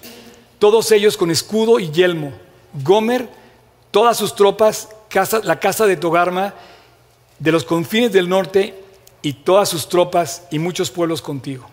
[0.59, 2.33] todos ellos con escudo y yelmo,
[2.73, 3.29] Gomer,
[3.91, 4.89] todas sus tropas,
[5.43, 6.53] la casa de Togarma,
[7.39, 8.83] de los confines del norte,
[9.23, 11.67] y todas sus tropas y muchos pueblos contigo.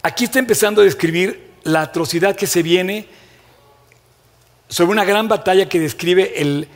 [0.00, 3.08] Aquí está empezando a describir la atrocidad que se viene
[4.68, 6.68] sobre una gran batalla que describe el,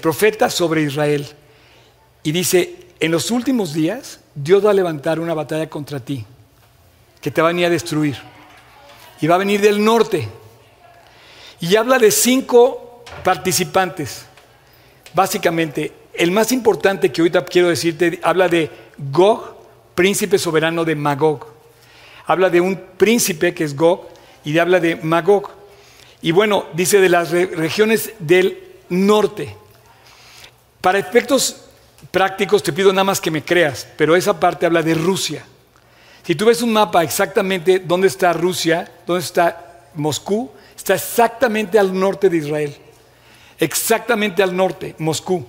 [0.00, 1.26] profeta sobre Israel.
[2.22, 6.24] Y dice, en los últimos días Dios va a levantar una batalla contra ti,
[7.20, 8.16] que te va a venir a destruir.
[9.20, 10.28] Y va a venir del norte.
[11.60, 14.26] Y habla de cinco participantes.
[15.14, 19.56] Básicamente, el más importante que ahorita quiero decirte, habla de Gog,
[19.94, 21.46] príncipe soberano de Magog.
[22.26, 24.08] Habla de un príncipe que es Gog
[24.44, 25.61] y habla de Magog.
[26.22, 28.58] Y bueno, dice de las regiones del
[28.88, 29.56] norte.
[30.80, 31.64] Para efectos
[32.10, 35.44] prácticos te pido nada más que me creas, pero esa parte habla de Rusia.
[36.24, 41.98] Si tú ves un mapa exactamente dónde está Rusia, dónde está Moscú, está exactamente al
[41.98, 42.76] norte de Israel.
[43.58, 45.44] Exactamente al norte, Moscú.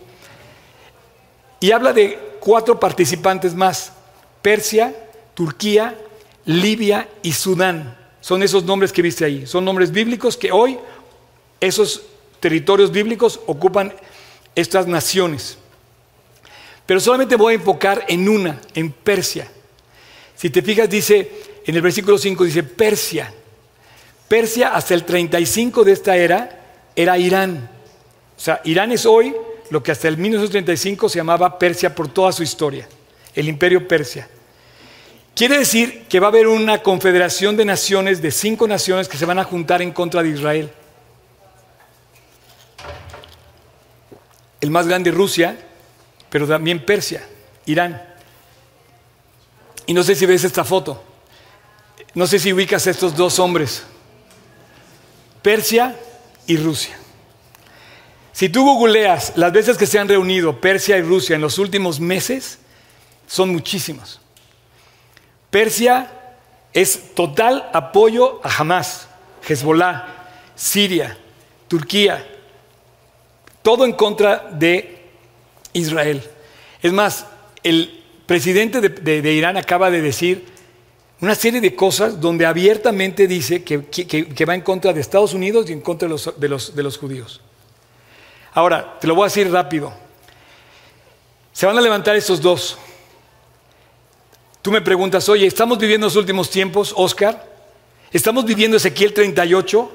[1.59, 3.93] Y habla de cuatro participantes más.
[4.41, 4.93] Persia,
[5.33, 5.97] Turquía,
[6.45, 8.02] Libia y Sudán.
[8.23, 9.45] Son esos nombres que viste ahí.
[9.45, 10.79] Son nombres bíblicos que hoy
[11.59, 12.03] esos
[12.39, 13.93] territorios bíblicos ocupan
[14.55, 15.57] estas naciones.
[16.85, 19.51] Pero solamente voy a enfocar en una, en Persia.
[20.37, 21.31] Si te fijas, dice,
[21.65, 23.33] en el versículo 5 dice Persia.
[24.29, 26.61] Persia hasta el 35 de esta era
[26.95, 27.69] era Irán.
[28.37, 29.35] O sea, Irán es hoy
[29.69, 32.87] lo que hasta el 1935 se llamaba Persia por toda su historia,
[33.35, 34.29] el imperio Persia.
[35.35, 39.25] Quiere decir que va a haber una confederación de naciones, de cinco naciones que se
[39.25, 40.71] van a juntar en contra de Israel.
[44.61, 45.57] El más grande Rusia,
[46.29, 47.27] pero también Persia,
[47.65, 48.01] Irán.
[49.87, 51.03] Y no sé si ves esta foto.
[52.13, 53.83] No sé si ubicas a estos dos hombres.
[55.41, 55.97] Persia
[56.45, 56.97] y Rusia.
[58.31, 61.99] Si tú googleas las veces que se han reunido Persia y Rusia en los últimos
[61.99, 62.59] meses,
[63.27, 64.22] son muchísimos.
[65.53, 66.09] Persia
[66.73, 69.07] es total apoyo a Hamas,
[69.47, 70.03] Hezbollah,
[70.55, 71.15] Siria,
[71.67, 72.27] Turquía,
[73.61, 74.97] todo en contra de
[75.73, 76.23] Israel.
[76.81, 77.27] Es más,
[77.61, 80.43] el presidente de, Irán acaba de decir
[81.21, 85.73] una serie de cosas donde abiertamente dice que, va en contra de Estados Unidos y
[85.73, 86.49] en contra de
[86.83, 87.41] los judíos.
[88.55, 89.93] Ahora, te lo voy a decir rápido.
[91.51, 92.79] Se van a levantar estos dos.
[94.63, 97.51] Tú me preguntas, oye, ¿estamos viviendo los últimos tiempos, Oscar?
[98.13, 99.91] ¿Estamos viviendo Ezequiel 38?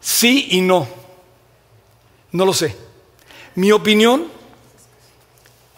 [0.00, 0.88] Sí y no.
[2.32, 2.74] No lo sé.
[3.56, 4.28] Mi opinión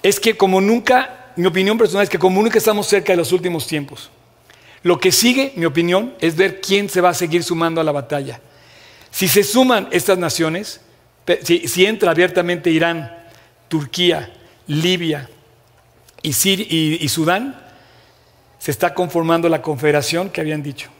[0.04, 3.32] es que como nunca, mi opinión personal es que como nunca estamos cerca de los
[3.32, 4.08] últimos tiempos.
[4.84, 7.90] Lo que sigue, mi opinión, es ver quién se va a seguir sumando a la
[7.90, 8.40] batalla.
[9.10, 10.80] Si se suman estas naciones,
[11.42, 13.12] si, entra abiertamente Irán,
[13.66, 14.32] Turquía,
[14.68, 15.28] Libia
[16.22, 16.30] y,
[17.04, 17.67] y Sudán,
[18.58, 20.90] se está conformando la confederación que habían dicho.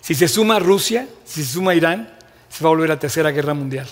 [0.00, 2.12] Si se suma Rusia, si se suma Irán,
[2.48, 3.86] se va a volver a la tercera guerra mundial.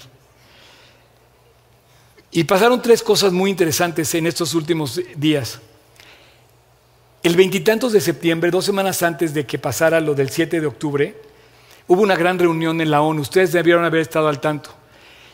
[2.30, 5.60] Y pasaron tres cosas muy interesantes en estos últimos días.
[7.22, 11.20] El veintitantos de septiembre, dos semanas antes de que pasara lo del 7 de octubre,
[11.88, 13.22] hubo una gran reunión en la ONU.
[13.22, 14.70] Ustedes debieron haber estado al tanto.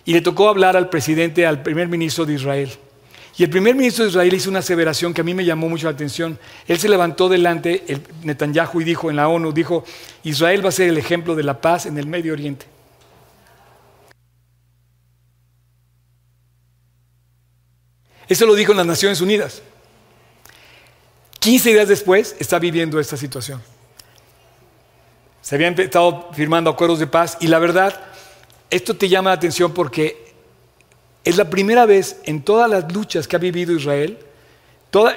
[0.04, 2.72] Y le tocó hablar al presidente, al primer ministro de Israel.
[3.36, 5.86] Y el primer ministro de Israel hizo una aseveración que a mí me llamó mucho
[5.86, 6.38] la atención.
[6.68, 9.84] Él se levantó delante, el Netanyahu, y dijo en la ONU, dijo,
[10.22, 12.66] Israel va a ser el ejemplo de la paz en el Medio Oriente.
[18.28, 19.62] Eso lo dijo en las Naciones Unidas.
[21.40, 23.62] 15 días después está viviendo esta situación.
[25.40, 28.00] Se habían estado firmando acuerdos de paz y la verdad
[28.70, 30.31] esto te llama la atención porque
[31.24, 34.18] es la primera vez en todas las luchas que ha vivido Israel,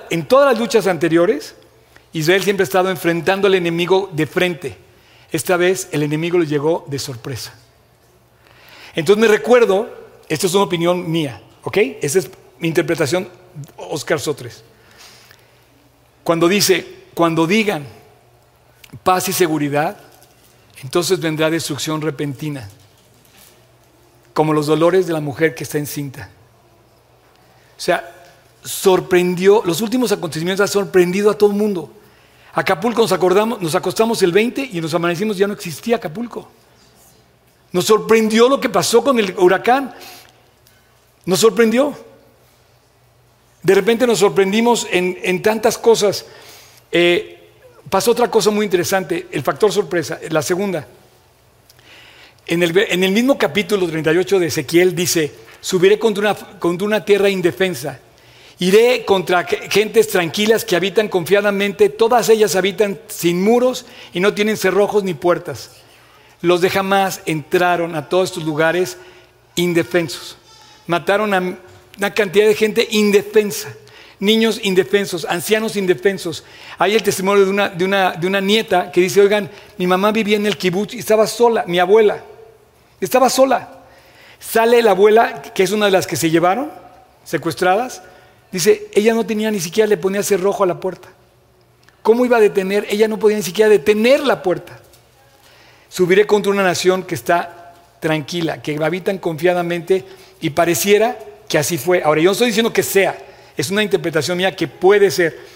[0.09, 1.55] en todas las luchas anteriores,
[2.13, 4.77] Israel siempre ha estado enfrentando al enemigo de frente.
[5.31, 7.53] Esta vez el enemigo le llegó de sorpresa.
[8.95, 9.89] Entonces me recuerdo,
[10.29, 11.77] esto es una opinión mía, ¿ok?
[12.01, 12.29] Esa es
[12.59, 13.27] mi interpretación,
[13.75, 14.63] Oscar Sotres.
[16.23, 17.85] Cuando dice, cuando digan
[19.03, 19.97] paz y seguridad,
[20.83, 22.69] entonces vendrá destrucción repentina
[24.35, 26.29] como los dolores de la mujer que está encinta.
[27.77, 28.13] O sea,
[28.65, 31.89] sorprendió, los últimos acontecimientos han sorprendido a todo el mundo.
[32.53, 36.49] Acapulco nos acordamos, nos acostamos el 20 y nos amanecimos, ya no existía Acapulco.
[37.71, 39.95] Nos sorprendió lo que pasó con el huracán.
[41.25, 41.97] Nos sorprendió.
[43.63, 46.25] De repente nos sorprendimos en, tantas cosas.
[46.91, 47.51] Eh,
[47.89, 50.85] pasó otra cosa muy interesante, el factor sorpresa, la segunda.
[52.47, 55.31] En el, mismo capítulo 38 de Ezequiel dice,
[55.61, 57.99] subiré contra una, tierra indefensa,
[58.59, 64.57] iré contra gentes tranquilas que habitan confiadamente, todas ellas habitan sin muros y no tienen
[64.57, 65.71] cerrojos ni puertas.
[66.41, 68.97] Los de jamás entraron a todos estos lugares
[69.55, 70.37] indefensos.
[70.85, 71.57] Mataron a
[71.97, 73.73] una cantidad de gente indefensa,
[74.19, 76.43] niños indefensos, ancianos indefensos.
[76.77, 80.11] Hay el testimonio de una, de una, de una nieta que dice, oigan, mi mamá
[80.11, 82.23] vivía en el kibutz y estaba sola, mi abuela.
[83.01, 83.69] Estaba sola.
[84.39, 86.71] Sale la abuela, que es una de las que se llevaron,
[87.23, 88.01] secuestradas.
[88.51, 91.09] Dice, ella no tenía ni siquiera le ponía cerrojo a la puerta.
[92.01, 92.85] ¿Cómo iba a detener?
[92.89, 94.79] Ella no podía ni siquiera detener la puerta.
[95.89, 100.05] Subiré contra una nación que está tranquila, que habitan confiadamente
[100.39, 101.17] y pareciera
[101.47, 102.03] que así fue.
[102.03, 103.17] Ahora, yo no estoy diciendo que sea,
[103.57, 105.54] es una interpretación mía que puede ser.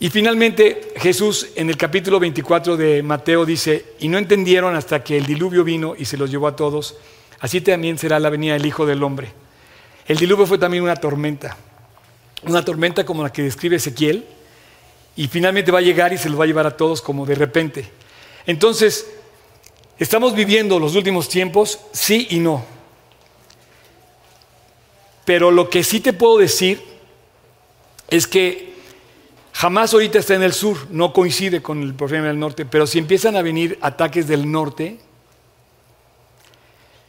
[0.00, 5.16] Y finalmente Jesús en el capítulo 24 de Mateo dice, y no entendieron hasta que
[5.16, 6.96] el diluvio vino y se los llevó a todos,
[7.40, 9.32] así también será la venida del Hijo del Hombre.
[10.06, 11.56] El diluvio fue también una tormenta,
[12.42, 14.26] una tormenta como la que describe Ezequiel,
[15.16, 17.36] y finalmente va a llegar y se los va a llevar a todos como de
[17.36, 17.88] repente.
[18.46, 19.06] Entonces,
[19.98, 21.78] ¿estamos viviendo los últimos tiempos?
[21.92, 22.64] Sí y no.
[25.24, 26.82] Pero lo que sí te puedo decir
[28.10, 28.73] es que
[29.54, 32.98] jamás ahorita está en el sur, no coincide con el problema del norte, pero si
[32.98, 34.98] empiezan a venir ataques del norte,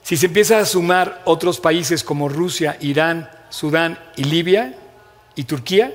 [0.03, 4.77] si se empiezan a sumar otros países como Rusia, Irán, Sudán y Libia
[5.35, 5.93] y Turquía,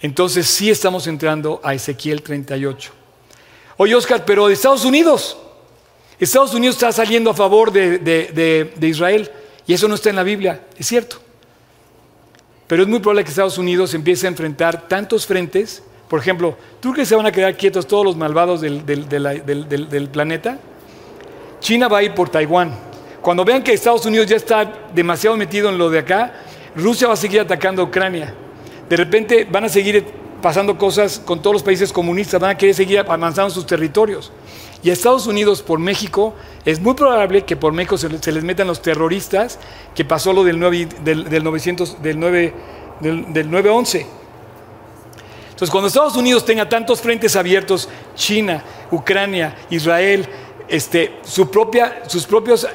[0.00, 2.90] entonces sí estamos entrando a Ezequiel 38.
[3.76, 5.36] Oye, Oscar, pero de Estados Unidos,
[6.18, 9.30] Estados Unidos está saliendo a favor de, de Israel.
[9.66, 11.21] Y eso no está en la Biblia, es cierto.
[12.72, 15.82] Pero es muy probable que Estados Unidos empiece a enfrentar tantos frentes.
[16.08, 20.08] Por ejemplo, ¿tú crees que se van a quedar quietos todos los malvados del, del
[20.10, 20.58] planeta?
[21.60, 22.74] China va a ir por Taiwán.
[23.20, 26.32] Cuando vean que Estados Unidos ya está demasiado metido en lo de acá,
[26.74, 28.32] Rusia va a seguir atacando a Ucrania.
[28.88, 30.06] De repente van a seguir
[30.42, 34.30] pasando cosas con todos los países comunistas, van a querer seguir avanzando sus territorios.
[34.82, 36.34] Y a Estados Unidos por México,
[36.64, 39.58] es muy probable que por México se, les metan los terroristas,
[39.94, 42.54] que pasó lo del, 9, del, 900, del, 9,
[43.00, 44.06] del, 911.
[45.50, 50.26] Entonces, cuando Estados Unidos tenga tantos frentes abiertos, China, Ucrania, Israel,
[50.68, 52.66] este, su propia, sus propios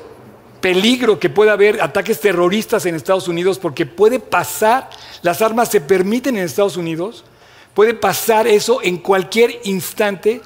[0.62, 4.90] peligro que pueda haber ataques terroristas en Estados Unidos, porque puede pasar,
[5.22, 7.26] las armas se permiten en Estados Unidos,
[7.78, 10.42] puede pasar eso en cualquier instante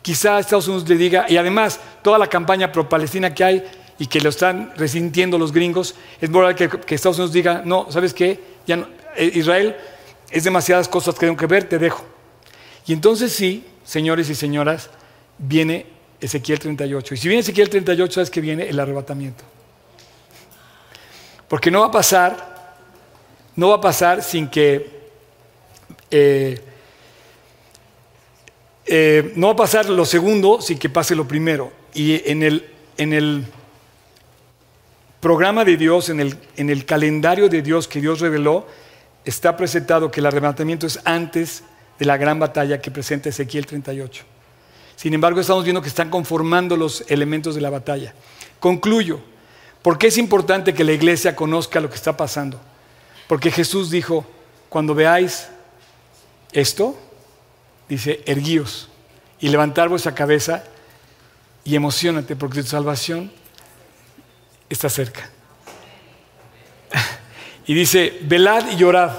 [0.00, 3.64] quizá Estados Unidos le diga, y además toda la campaña pro-palestina que hay
[3.98, 8.14] y que lo están resintiendo los gringos, es moral que, Estados Unidos diga, no, ¿sabes
[8.14, 8.40] qué?
[8.66, 9.76] Ya eh, Israel
[10.30, 12.06] es demasiadas cosas que tengo que ver, te dejo.
[12.86, 14.88] Y entonces sí, señores y señoras,
[15.36, 15.84] viene
[16.22, 17.12] Ezequiel 38.
[17.12, 18.66] Y si viene Ezequiel 38, ¿sabes que viene?
[18.66, 19.44] El arrebatamiento.
[21.48, 22.76] Porque no va a pasar,
[23.56, 25.01] no va a pasar sin que...
[26.12, 26.60] Eh,
[28.84, 31.72] eh, no va a pasar lo segundo sin que pase lo primero.
[31.94, 33.46] Y en el, en el
[35.18, 38.66] programa de Dios, en el, en el calendario de Dios que Dios reveló,
[39.24, 41.62] está presentado que el arrebatamiento es antes
[41.98, 44.24] de la gran batalla que presenta Ezequiel 38.
[44.96, 48.14] Sin embargo, estamos viendo que están conformando los elementos de la batalla.
[48.60, 49.20] Concluyo.
[49.80, 52.60] ¿Por qué es importante que la iglesia conozca lo que está pasando?
[53.26, 54.26] Porque Jesús dijo,
[54.68, 55.48] cuando veáis
[56.52, 56.98] esto,
[57.88, 58.88] dice, erguíos
[59.40, 60.64] y levantar vuestra cabeza
[61.64, 63.32] y emocionate porque tu salvación
[64.68, 65.28] está cerca.
[67.64, 69.12] Y dice, velad y llorad.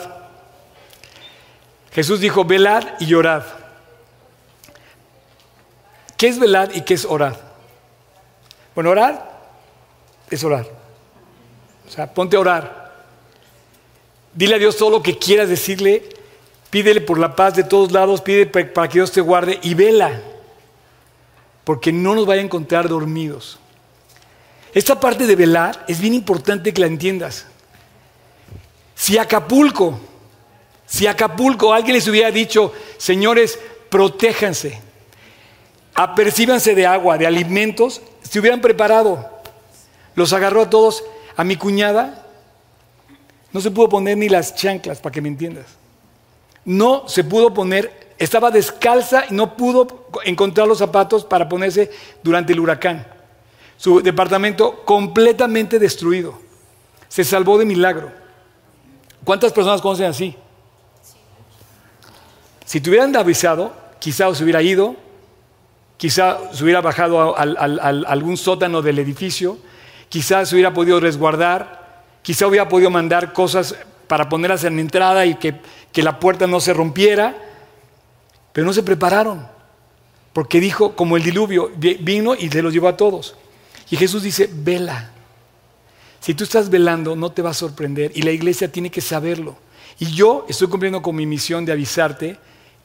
[1.93, 3.43] Jesús dijo, velad y llorad.
[6.17, 7.39] ¿Qué es velad y qué es orar?
[8.75, 9.41] Bueno, orar
[10.29, 10.67] es orar.
[11.88, 12.93] O sea, ponte a orar.
[14.34, 16.09] Dile a Dios todo lo que quieras decirle
[16.74, 20.19] Pídele por la paz de todos lados, pide para que Dios te guarde y vela,
[21.63, 23.59] porque no nos vaya a encontrar dormidos.
[24.74, 27.45] Esta parte de velar es bien importante que la entiendas.
[28.95, 29.99] Si Acapulco,
[30.88, 33.59] si Acapulco alguien les hubiera dicho, señores,
[33.89, 34.82] protéjanse,
[35.93, 39.30] apercíbanse de agua, de alimentos, se hubieran preparado.
[40.15, 41.03] Los agarró a todos.
[41.38, 42.26] A mi cuñada
[43.51, 45.82] no se pudo poner ni las chanclas, para que me entiendas
[46.66, 51.91] no se pudo poner, estaba descalza y no pudo encontrar los zapatos para ponerse
[52.24, 53.07] durante el huracán.
[53.78, 56.39] Su departamento completamente destruido.
[57.09, 58.11] Se salvó de milagro.
[59.24, 60.36] ¿Cuántas personas conocen así?
[62.66, 64.95] Si te hubieran avisado, quizá se hubiera ido,
[65.97, 69.57] quizá se hubiera bajado a, algún sótano del edificio,
[70.09, 73.76] quizá se hubiera podido resguardar, quizá hubiera podido mandar cosas
[74.14, 75.55] para ponerlas en la entrada y que
[75.93, 77.38] que la puerta no se rompiera,
[78.51, 79.47] pero no se prepararon,
[80.34, 83.36] porque dijo, como el diluvio, vino y se los llevó a todos.
[83.89, 85.11] Y Jesús dice, vela.
[86.20, 89.55] Si tú estás velando, no te va a sorprender y la iglesia tiene que saberlo.
[89.99, 92.38] Y yo estoy cumpliendo con mi misión de avisarte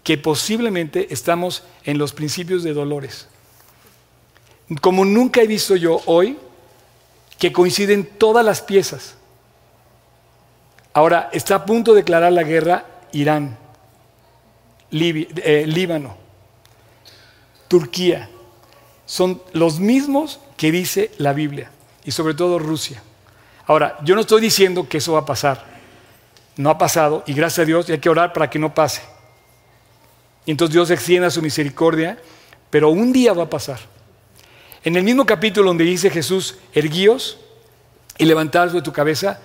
[0.04, 3.28] que posiblemente estamos en los principios de dolores.
[4.80, 6.36] Como nunca he visto yo hoy
[7.38, 9.14] que coinciden todas las piezas.
[10.98, 13.56] Ahora, está a punto de declarar la guerra Irán,
[14.90, 16.16] eh, Líbano,
[17.68, 18.28] Turquía.
[19.06, 21.70] Son los mismos que dice la Biblia,
[22.04, 23.00] y sobre todo Rusia.
[23.68, 25.64] Ahora, yo no estoy diciendo que eso va a pasar.
[26.56, 29.02] No ha pasado, y gracias a Dios, hay que orar para que no pase.
[30.46, 32.18] Y entonces Dios extienda su misericordia,
[32.70, 33.78] pero un día va a pasar.
[34.82, 37.38] En el mismo capítulo donde dice Jesús, erguíos
[38.18, 39.38] y levantaos de tu cabeza,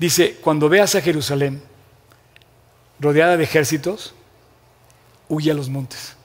[0.00, 1.62] dice, cuando veas a Jerusalén
[2.98, 4.14] rodeada de ejércitos,
[5.28, 6.16] huye a los montes.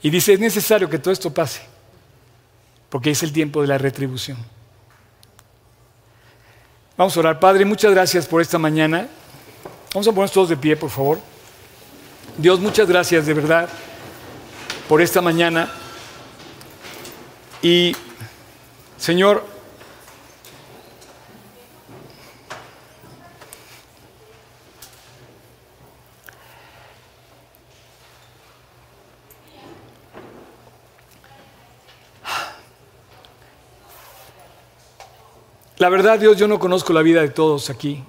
[0.00, 1.60] Y dice, es necesario que todo esto pase,
[2.88, 4.38] porque es el tiempo de la retribución.
[6.96, 7.38] Vamos a orar.
[7.38, 9.08] Padre, muchas gracias por esta mañana.
[9.92, 11.20] Vamos a ponernos todos de pie, por favor.
[12.38, 13.68] Dios, muchas gracias de verdad
[14.88, 15.70] por esta mañana.
[17.60, 17.94] Y,
[18.96, 19.51] Señor,
[35.82, 38.04] La verdad, Dios, yo no conozco la vida de todos aquí,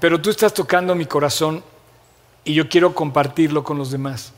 [0.00, 1.62] pero tú estás tocando mi corazón
[2.42, 4.32] y yo quiero compartirlo con los demás.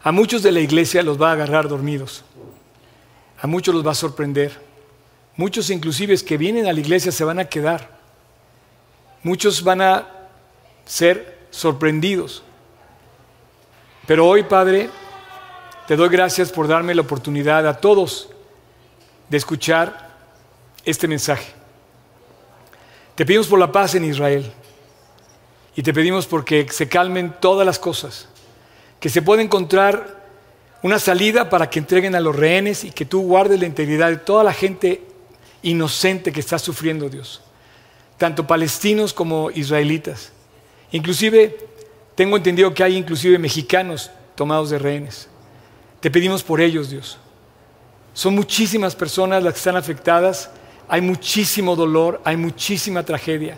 [0.00, 2.22] A muchos de la iglesia los va a agarrar dormidos,
[3.40, 4.60] a muchos los va a sorprender,
[5.36, 7.90] muchos inclusive que vienen a la iglesia se van a quedar,
[9.24, 10.06] muchos van a
[10.84, 12.44] ser sorprendidos.
[14.06, 14.88] Pero hoy, Padre,
[15.88, 18.28] te doy gracias por darme la oportunidad a todos
[19.28, 20.11] de escuchar
[20.84, 21.52] este mensaje.
[23.14, 24.50] Te pedimos por la paz en Israel
[25.76, 28.28] y te pedimos porque se calmen todas las cosas,
[29.00, 30.22] que se pueda encontrar
[30.82, 34.16] una salida para que entreguen a los rehenes y que tú guardes la integridad de
[34.16, 35.02] toda la gente
[35.62, 37.42] inocente que está sufriendo Dios,
[38.18, 40.32] tanto palestinos como israelitas.
[40.90, 41.56] Inclusive
[42.14, 45.28] tengo entendido que hay inclusive mexicanos tomados de rehenes.
[46.00, 47.18] Te pedimos por ellos, Dios.
[48.12, 50.50] Son muchísimas personas las que están afectadas
[50.88, 53.56] hay muchísimo dolor, hay muchísima tragedia.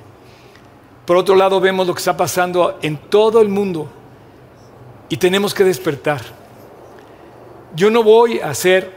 [1.07, 3.89] Por otro lado, vemos lo que está pasando en todo el mundo
[5.09, 6.23] y tenemos que despertar.
[7.75, 8.93] Yo no voy a ser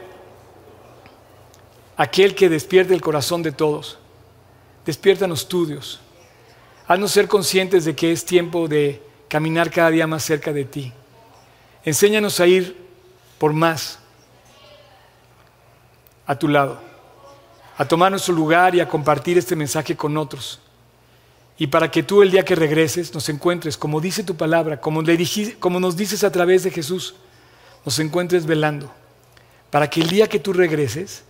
[1.96, 3.98] aquel que despierte el corazón de todos.
[4.86, 6.00] Despiértanos tú, Dios.
[6.86, 10.92] Haznos ser conscientes de que es tiempo de caminar cada día más cerca de ti.
[11.84, 12.76] Enséñanos a ir
[13.38, 13.98] por más
[16.26, 16.87] a tu lado
[17.78, 20.58] a tomar nuestro lugar y a compartir este mensaje con otros.
[21.56, 25.00] Y para que tú el día que regreses nos encuentres, como dice tu palabra, como,
[25.60, 27.14] como nos dices a través de Jesús,
[27.84, 28.92] nos encuentres velando.
[29.70, 31.22] Para que el día que tú regreses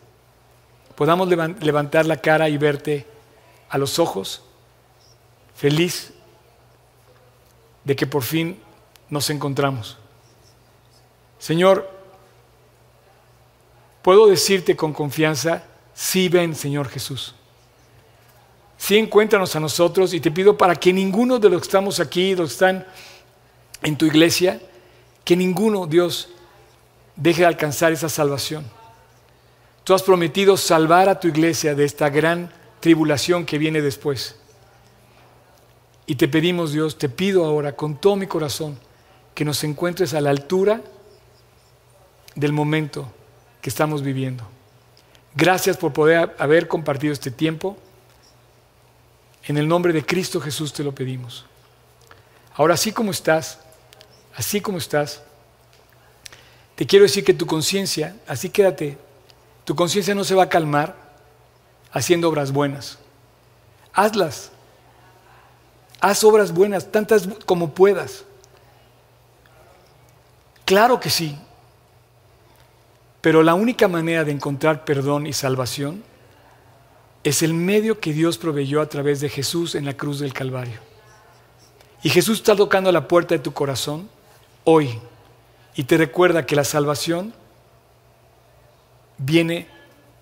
[0.97, 3.07] podamos levantar la cara y verte
[3.69, 4.43] a los ojos,
[5.55, 6.15] feliz
[7.85, 8.59] de que por fin
[9.11, 9.99] nos encontramos.
[11.39, 11.91] Señor,
[14.01, 15.65] puedo decirte con confianza,
[15.99, 17.35] Sí ven, Señor Jesús.
[18.77, 22.37] Sí encuéntranos a nosotros y te pido para que ninguno de los que estamos aquí,
[22.37, 22.87] los que están
[23.83, 24.61] en tu iglesia,
[25.25, 26.29] que ninguno, Dios,
[27.17, 28.65] deje de alcanzar esa salvación.
[29.83, 34.37] Tú has prometido salvar a tu iglesia de esta gran tribulación que viene después.
[36.07, 38.79] Y te pedimos, Dios, te pido ahora con todo mi corazón
[39.35, 40.81] que nos encuentres a la altura
[42.37, 43.11] del momento
[43.61, 44.58] que estamos viviendo.
[45.39, 47.77] Gracias por poder haber compartido este tiempo.
[49.45, 51.45] En el nombre de Cristo Jesús te lo pedimos.
[52.57, 53.61] Ahora, así como estás,
[54.35, 55.23] así como estás,
[56.75, 58.99] te quiero decir que tu conciencia, así quédate,
[59.65, 60.97] tu conciencia no se va a calmar
[61.93, 62.99] haciendo obras buenas.
[63.93, 64.51] Hazlas.
[66.01, 68.25] Haz obras buenas, tantas como puedas.
[70.65, 71.39] Claro que sí,
[73.21, 76.05] pero la única manera de encontrar perdón y salvación
[77.25, 80.81] es el medio que Dios proveyó a través de Jesús en la cruz del Calvario.
[82.03, 84.09] Y Jesús está tocando la puerta de tu corazón
[84.65, 84.99] hoy
[85.75, 87.35] y te recuerda que la salvación
[89.19, 89.67] viene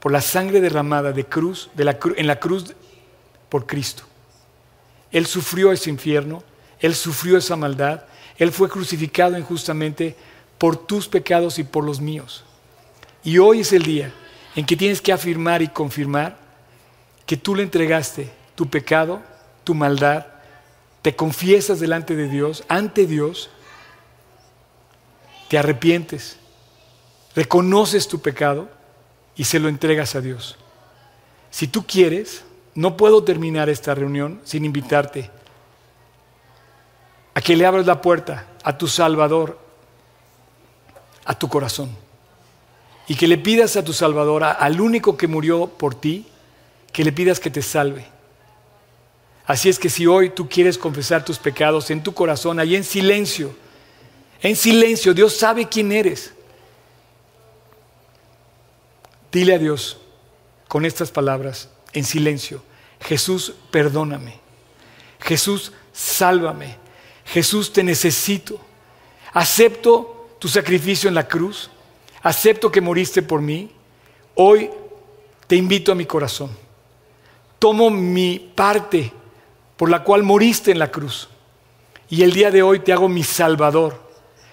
[0.01, 2.75] por la sangre derramada de cruz, de la en la cruz
[3.51, 4.05] por Cristo.
[5.13, 6.43] Él sufrió ese infierno,
[6.81, 8.05] Él sufrió esa maldad,
[8.39, 10.17] Él fue crucificado injustamente
[10.59, 12.46] por tus pecados y por los míos.
[13.27, 14.13] Y hoy es el día
[14.55, 16.39] en que tienes que afirmar y confirmar
[17.27, 19.21] que tú le entregaste tu pecado,
[19.65, 20.27] tu maldad,
[21.03, 23.51] te confiesas delante de Dios, ante Dios,
[25.49, 26.39] te arrepientes,
[27.35, 28.69] reconoces tu pecado
[29.35, 30.57] y se lo entregas a Dios.
[31.51, 32.45] Si tú quieres,
[32.77, 35.33] no puedo terminar esta reunión sin invitarte
[37.35, 39.59] a que le abras la puerta a tu Salvador,
[41.25, 42.06] a tu corazón,
[43.09, 46.27] y que le pidas a tu Salvador, al único que murió por ti,
[46.93, 48.07] que le pidas que te salve.
[49.47, 52.85] Así es que si hoy tú quieres confesar tus pecados en tu corazón, ahí en
[52.85, 53.55] silencio,
[54.43, 56.33] en silencio, Dios sabe quién eres.
[59.31, 59.99] Dile a Dios
[60.69, 62.63] con estas palabras, en silencio,
[63.01, 64.41] Jesús, perdóname.
[65.21, 66.77] Jesús, sálvame.
[67.25, 68.61] Jesús, te necesito.
[69.33, 71.71] Acepto tu sacrificio en la cruz.
[72.23, 73.71] Acepto que moriste por mí.
[74.35, 74.71] Hoy
[75.47, 76.51] te invito a mi corazón.
[77.59, 79.13] Tomo mi parte
[79.77, 81.29] por la cual moriste en la cruz.
[82.09, 84.07] Y el día de hoy te hago mi Salvador.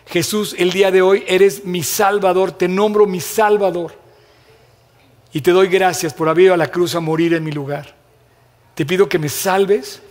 [0.07, 3.95] Jesús, el día de hoy eres mi Salvador, te nombro mi Salvador.
[5.31, 7.95] Y te doy gracias por haber ido a la cruz a morir en mi lugar.
[8.75, 10.01] Te pido que me salves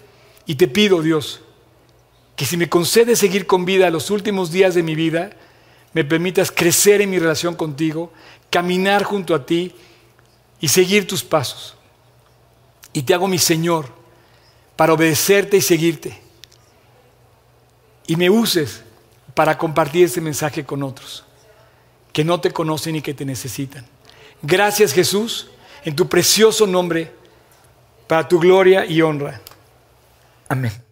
[0.46, 1.42] y te pido, Dios,
[2.36, 5.30] que si me concedes seguir con vida los últimos días de mi vida,
[5.92, 8.12] me permitas crecer en mi relación contigo,
[8.50, 9.74] caminar junto a ti
[10.60, 11.76] y seguir tus pasos.
[12.92, 13.88] Y te hago mi Señor
[14.76, 16.20] para obedecerte y seguirte.
[18.06, 18.82] Y me uses
[19.34, 21.24] para compartir este mensaje con otros
[22.12, 23.86] que no te conocen y que te necesitan.
[24.42, 25.48] Gracias Jesús,
[25.84, 27.12] en tu precioso nombre,
[28.06, 29.40] para tu gloria y honra.
[30.48, 30.91] Amén.